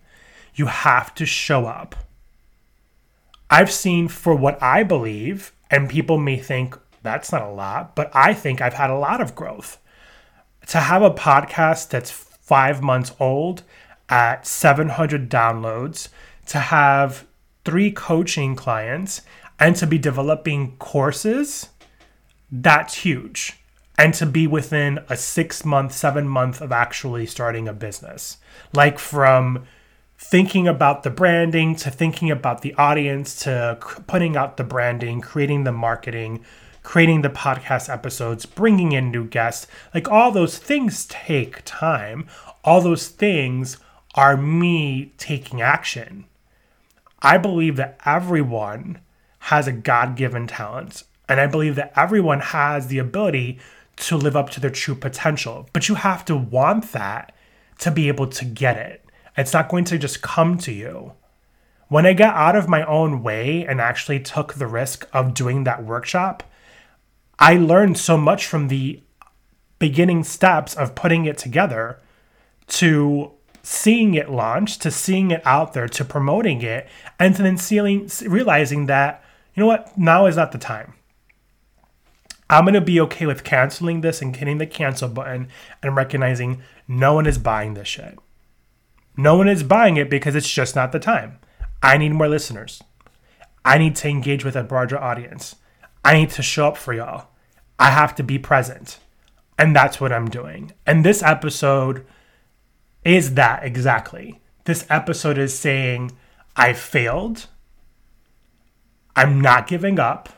You 0.55 0.67
have 0.67 1.15
to 1.15 1.25
show 1.25 1.65
up. 1.65 1.95
I've 3.49 3.71
seen 3.71 4.07
for 4.07 4.35
what 4.35 4.61
I 4.61 4.83
believe, 4.83 5.51
and 5.69 5.89
people 5.89 6.17
may 6.17 6.37
think, 6.37 6.77
that's 7.01 7.31
not 7.31 7.41
a 7.41 7.49
lot, 7.49 7.95
but 7.95 8.09
I 8.13 8.33
think 8.33 8.61
I've 8.61 8.75
had 8.75 8.89
a 8.89 8.97
lot 8.97 9.21
of 9.21 9.35
growth. 9.35 9.77
To 10.67 10.79
have 10.79 11.01
a 11.01 11.11
podcast 11.11 11.89
that's 11.89 12.09
five 12.09 12.81
months 12.81 13.13
old 13.19 13.63
at 14.09 14.47
700 14.47 15.29
downloads, 15.29 16.07
to 16.47 16.59
have 16.59 17.25
three 17.65 17.91
coaching 17.91 18.55
clients, 18.55 19.21
and 19.63 19.77
to 19.77 19.87
be 19.87 19.97
developing 19.97 20.75
courses, 20.75 21.69
that's 22.51 22.95
huge. 22.95 23.57
And 23.97 24.13
to 24.15 24.25
be 24.25 24.45
within 24.45 24.99
a 25.07 25.15
six 25.15 25.63
month, 25.63 25.93
seven 25.93 26.27
month 26.27 26.59
of 26.59 26.73
actually 26.73 27.25
starting 27.27 27.69
a 27.69 27.73
business. 27.73 28.39
Like 28.73 28.99
from 28.99 29.63
thinking 30.17 30.67
about 30.67 31.03
the 31.03 31.09
branding 31.09 31.77
to 31.77 31.89
thinking 31.89 32.29
about 32.29 32.61
the 32.61 32.73
audience 32.73 33.37
to 33.43 33.77
putting 34.05 34.35
out 34.35 34.57
the 34.57 34.65
branding, 34.65 35.21
creating 35.21 35.63
the 35.63 35.71
marketing, 35.71 36.43
creating 36.81 37.21
the 37.21 37.29
podcast 37.29 37.87
episodes, 37.87 38.45
bringing 38.45 38.91
in 38.91 39.11
new 39.11 39.25
guests. 39.25 39.65
Like 39.93 40.11
all 40.11 40.33
those 40.33 40.57
things 40.57 41.05
take 41.05 41.61
time. 41.63 42.27
All 42.65 42.81
those 42.81 43.07
things 43.07 43.77
are 44.13 44.35
me 44.35 45.13
taking 45.17 45.61
action. 45.61 46.25
I 47.21 47.37
believe 47.37 47.77
that 47.77 47.97
everyone 48.05 48.99
has 49.43 49.67
a 49.67 49.73
God 49.73 50.15
given 50.15 50.47
talent. 50.47 51.03
And 51.27 51.39
I 51.39 51.47
believe 51.47 51.75
that 51.75 51.91
everyone 51.97 52.39
has 52.39 52.87
the 52.87 52.99
ability 52.99 53.59
to 53.97 54.15
live 54.15 54.37
up 54.37 54.49
to 54.51 54.61
their 54.61 54.69
true 54.69 54.95
potential. 54.95 55.67
But 55.73 55.89
you 55.89 55.95
have 55.95 56.23
to 56.25 56.35
want 56.35 56.93
that 56.93 57.35
to 57.79 57.91
be 57.91 58.07
able 58.07 58.27
to 58.27 58.45
get 58.45 58.77
it. 58.77 59.05
It's 59.35 59.51
not 59.51 59.67
going 59.67 59.83
to 59.85 59.97
just 59.97 60.21
come 60.21 60.57
to 60.59 60.71
you. 60.71 61.13
When 61.89 62.05
I 62.05 62.13
got 62.13 62.35
out 62.35 62.55
of 62.55 62.69
my 62.69 62.85
own 62.85 63.21
way 63.21 63.65
and 63.65 63.81
actually 63.81 64.21
took 64.21 64.53
the 64.53 64.67
risk 64.67 65.07
of 65.11 65.33
doing 65.33 65.65
that 65.65 65.83
workshop, 65.83 66.43
I 67.37 67.55
learned 67.55 67.97
so 67.97 68.17
much 68.17 68.45
from 68.45 68.69
the 68.69 69.01
beginning 69.77 70.23
steps 70.23 70.73
of 70.73 70.95
putting 70.95 71.25
it 71.25 71.37
together 71.37 71.99
to 72.67 73.31
seeing 73.61 74.13
it 74.13 74.29
launch, 74.29 74.77
to 74.79 74.91
seeing 74.91 75.31
it 75.31 75.41
out 75.45 75.73
there, 75.73 75.89
to 75.89 76.05
promoting 76.05 76.61
it, 76.61 76.87
and 77.19 77.35
then 77.35 77.57
realizing 78.25 78.85
that, 78.85 79.22
you 79.53 79.61
know 79.61 79.67
what, 79.67 79.97
now 79.97 80.25
is 80.25 80.35
not 80.35 80.51
the 80.51 80.57
time. 80.57 80.93
I'm 82.49 82.65
going 82.65 82.73
to 82.73 82.81
be 82.81 82.99
okay 83.01 83.25
with 83.25 83.43
canceling 83.43 84.01
this 84.01 84.21
and 84.21 84.35
hitting 84.35 84.57
the 84.57 84.67
cancel 84.67 85.09
button 85.09 85.47
and 85.81 85.95
recognizing 85.95 86.61
no 86.87 87.13
one 87.13 87.25
is 87.25 87.37
buying 87.37 87.73
this 87.73 87.87
shit. 87.87 88.19
No 89.15 89.37
one 89.37 89.47
is 89.47 89.63
buying 89.63 89.97
it 89.97 90.09
because 90.09 90.35
it's 90.35 90.51
just 90.51 90.75
not 90.75 90.91
the 90.91 90.99
time. 90.99 91.39
I 91.81 91.97
need 91.97 92.13
more 92.13 92.27
listeners. 92.27 92.81
I 93.65 93.77
need 93.77 93.95
to 93.97 94.09
engage 94.09 94.43
with 94.43 94.55
a 94.55 94.63
broader 94.63 94.99
audience. 94.99 95.55
I 96.03 96.15
need 96.15 96.29
to 96.31 96.41
show 96.41 96.67
up 96.67 96.77
for 96.77 96.93
y'all. 96.93 97.27
I 97.79 97.91
have 97.91 98.15
to 98.15 98.23
be 98.23 98.37
present. 98.37 98.99
And 99.57 99.75
that's 99.75 100.01
what 100.01 100.11
I'm 100.11 100.29
doing. 100.29 100.73
And 100.85 101.05
this 101.05 101.23
episode 101.23 102.05
is 103.05 103.35
that 103.35 103.63
exactly. 103.63 104.41
This 104.65 104.85
episode 104.89 105.37
is 105.37 105.57
saying, 105.57 106.11
I 106.55 106.73
failed, 106.73 107.47
I'm 109.15 109.39
not 109.41 109.67
giving 109.67 109.99
up, 109.99 110.29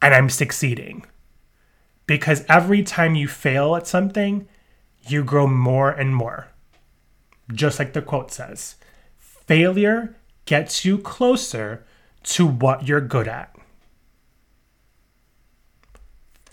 and 0.00 0.14
I'm 0.14 0.30
succeeding. 0.30 1.04
Because 2.06 2.44
every 2.48 2.82
time 2.82 3.14
you 3.14 3.28
fail 3.28 3.76
at 3.76 3.86
something, 3.86 4.48
you 5.06 5.24
grow 5.24 5.46
more 5.46 5.90
and 5.90 6.14
more. 6.14 6.48
Just 7.52 7.78
like 7.78 7.92
the 7.92 8.02
quote 8.02 8.30
says 8.30 8.76
failure 9.18 10.16
gets 10.44 10.84
you 10.84 10.98
closer 10.98 11.84
to 12.22 12.46
what 12.46 12.86
you're 12.86 13.00
good 13.00 13.28
at 13.28 13.52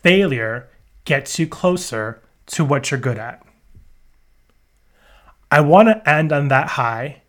failure 0.02 0.70
gets 1.06 1.40
you 1.40 1.48
closer 1.48 2.22
to 2.48 2.64
what 2.64 2.92
you're 2.92 3.00
good 3.00 3.18
at. 3.18 3.44
I 5.52 5.62
want 5.62 5.88
to 5.90 6.10
end 6.10 6.32
on 6.32 6.48
that 6.50 6.70
high 6.70 7.24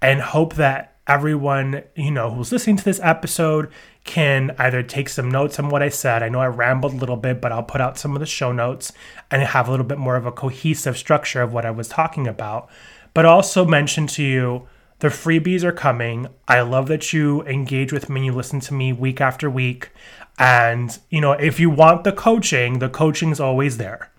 and 0.00 0.20
hope 0.20 0.54
that 0.54 0.95
everyone, 1.06 1.82
you 1.94 2.10
know, 2.10 2.30
who's 2.30 2.52
listening 2.52 2.76
to 2.76 2.84
this 2.84 3.00
episode 3.02 3.70
can 4.04 4.54
either 4.58 4.82
take 4.82 5.08
some 5.08 5.30
notes 5.30 5.58
on 5.58 5.68
what 5.68 5.82
I 5.82 5.88
said. 5.88 6.22
I 6.22 6.28
know 6.28 6.40
I 6.40 6.46
rambled 6.46 6.94
a 6.94 6.96
little 6.96 7.16
bit, 7.16 7.40
but 7.40 7.52
I'll 7.52 7.62
put 7.62 7.80
out 7.80 7.98
some 7.98 8.14
of 8.14 8.20
the 8.20 8.26
show 8.26 8.52
notes 8.52 8.92
and 9.30 9.42
have 9.42 9.68
a 9.68 9.70
little 9.70 9.86
bit 9.86 9.98
more 9.98 10.16
of 10.16 10.26
a 10.26 10.32
cohesive 10.32 10.96
structure 10.96 11.42
of 11.42 11.52
what 11.52 11.66
I 11.66 11.70
was 11.70 11.88
talking 11.88 12.26
about. 12.26 12.68
But 13.14 13.24
also 13.24 13.64
mention 13.64 14.06
to 14.08 14.22
you 14.22 14.68
the 14.98 15.08
freebies 15.08 15.62
are 15.62 15.72
coming. 15.72 16.28
I 16.48 16.60
love 16.62 16.88
that 16.88 17.12
you 17.12 17.42
engage 17.42 17.92
with 17.92 18.08
me, 18.08 18.26
you 18.26 18.32
listen 18.32 18.60
to 18.60 18.74
me 18.74 18.92
week 18.92 19.20
after 19.20 19.50
week. 19.50 19.90
And, 20.38 20.98
you 21.10 21.20
know, 21.20 21.32
if 21.32 21.60
you 21.60 21.70
want 21.70 22.04
the 22.04 22.12
coaching, 22.12 22.78
the 22.78 22.88
coaching's 22.88 23.40
always 23.40 23.78
there. 23.78 24.10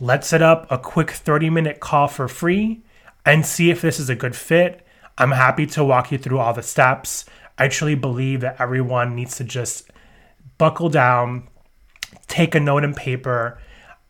Let's 0.00 0.28
set 0.28 0.42
up 0.42 0.66
a 0.70 0.78
quick 0.78 1.10
30 1.10 1.50
minute 1.50 1.80
call 1.80 2.08
for 2.08 2.28
free 2.28 2.82
and 3.26 3.44
see 3.44 3.70
if 3.70 3.82
this 3.82 4.00
is 4.00 4.08
a 4.08 4.14
good 4.14 4.34
fit. 4.34 4.86
I'm 5.20 5.32
happy 5.32 5.66
to 5.66 5.84
walk 5.84 6.10
you 6.10 6.16
through 6.16 6.38
all 6.38 6.54
the 6.54 6.62
steps. 6.62 7.26
I 7.58 7.68
truly 7.68 7.94
believe 7.94 8.40
that 8.40 8.58
everyone 8.58 9.14
needs 9.14 9.36
to 9.36 9.44
just 9.44 9.90
buckle 10.56 10.88
down, 10.88 11.46
take 12.26 12.54
a 12.54 12.60
note 12.60 12.84
and 12.84 12.96
paper, 12.96 13.60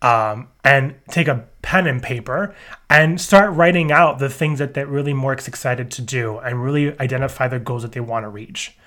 um, 0.03 0.49
and 0.63 0.95
take 1.09 1.27
a 1.27 1.47
pen 1.63 1.89
and 1.89 2.01
paper 2.01 2.55
and 2.89 3.21
start 3.21 3.53
writing 3.53 3.91
out 3.91 4.21
the 4.21 4.29
things 4.29 4.61
that 4.61 4.75
they're 4.75 4.87
really 4.87 5.13
more 5.13 5.33
excited 5.33 5.91
to 5.91 6.01
do 6.01 6.39
and 6.39 6.63
really 6.63 6.99
identify 7.01 7.49
the 7.49 7.59
goals 7.59 7.83
that 7.83 7.91
they 7.91 8.01
want 8.01 8.23
to 8.23 8.29
reach. 8.29 8.79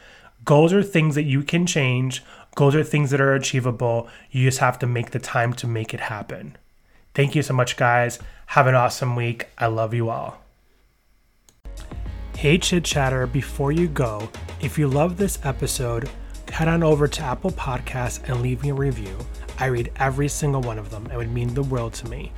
Goals 0.45 0.71
are 0.71 0.81
things 0.81 1.15
that 1.15 1.23
you 1.23 1.43
can 1.43 1.65
change, 1.65 2.23
goals 2.55 2.73
are 2.73 2.83
things 2.85 3.11
that 3.11 3.19
are 3.19 3.33
achievable. 3.33 4.07
You 4.31 4.47
just 4.47 4.59
have 4.59 4.79
to 4.79 4.87
make 4.87 5.11
the 5.11 5.19
time 5.19 5.51
to 5.55 5.67
make 5.67 5.93
it 5.93 5.99
happen. 5.99 6.57
Thank 7.13 7.35
you 7.35 7.43
so 7.43 7.53
much, 7.53 7.75
guys. 7.75 8.17
Have 8.47 8.67
an 8.67 8.75
awesome 8.75 9.17
week. 9.17 9.49
I 9.57 9.67
love 9.67 9.93
you 9.93 10.09
all. 10.09 10.42
Hey, 12.43 12.57
Chit 12.57 12.83
Chatter, 12.83 13.25
before 13.25 13.71
you 13.71 13.87
go, 13.87 14.29
if 14.59 14.77
you 14.77 14.89
love 14.89 15.15
this 15.15 15.39
episode, 15.45 16.09
head 16.51 16.67
on 16.67 16.83
over 16.83 17.07
to 17.07 17.21
Apple 17.21 17.51
Podcasts 17.51 18.21
and 18.27 18.41
leave 18.41 18.61
me 18.61 18.71
a 18.71 18.73
review. 18.73 19.17
I 19.59 19.67
read 19.67 19.93
every 19.95 20.27
single 20.27 20.59
one 20.59 20.77
of 20.77 20.89
them. 20.89 21.09
It 21.09 21.15
would 21.15 21.31
mean 21.31 21.53
the 21.53 21.63
world 21.63 21.93
to 21.93 22.09
me. 22.09 22.33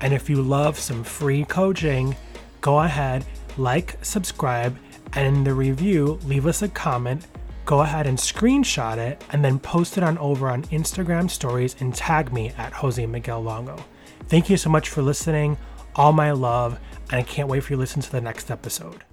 And 0.00 0.14
if 0.14 0.30
you 0.30 0.42
love 0.42 0.78
some 0.78 1.02
free 1.02 1.44
coaching, 1.44 2.14
go 2.60 2.78
ahead, 2.78 3.26
like, 3.56 3.98
subscribe, 4.00 4.78
and 5.14 5.38
in 5.38 5.42
the 5.42 5.54
review, 5.54 6.20
leave 6.22 6.46
us 6.46 6.62
a 6.62 6.68
comment. 6.68 7.26
Go 7.64 7.80
ahead 7.80 8.06
and 8.06 8.16
screenshot 8.16 8.98
it 8.98 9.24
and 9.32 9.44
then 9.44 9.58
post 9.58 9.98
it 9.98 10.04
on 10.04 10.18
over 10.18 10.48
on 10.48 10.62
Instagram 10.66 11.28
stories 11.28 11.74
and 11.80 11.92
tag 11.92 12.32
me 12.32 12.52
at 12.58 12.72
Jose 12.74 13.04
Miguel 13.04 13.42
Longo. 13.42 13.84
Thank 14.28 14.50
you 14.50 14.56
so 14.56 14.70
much 14.70 14.88
for 14.88 15.02
listening. 15.02 15.58
All 15.96 16.12
my 16.12 16.30
love, 16.30 16.78
and 17.10 17.18
I 17.18 17.24
can't 17.24 17.48
wait 17.48 17.64
for 17.64 17.72
you 17.72 17.76
to 17.76 17.80
listen 17.80 18.02
to 18.02 18.12
the 18.12 18.20
next 18.20 18.52
episode. 18.52 19.02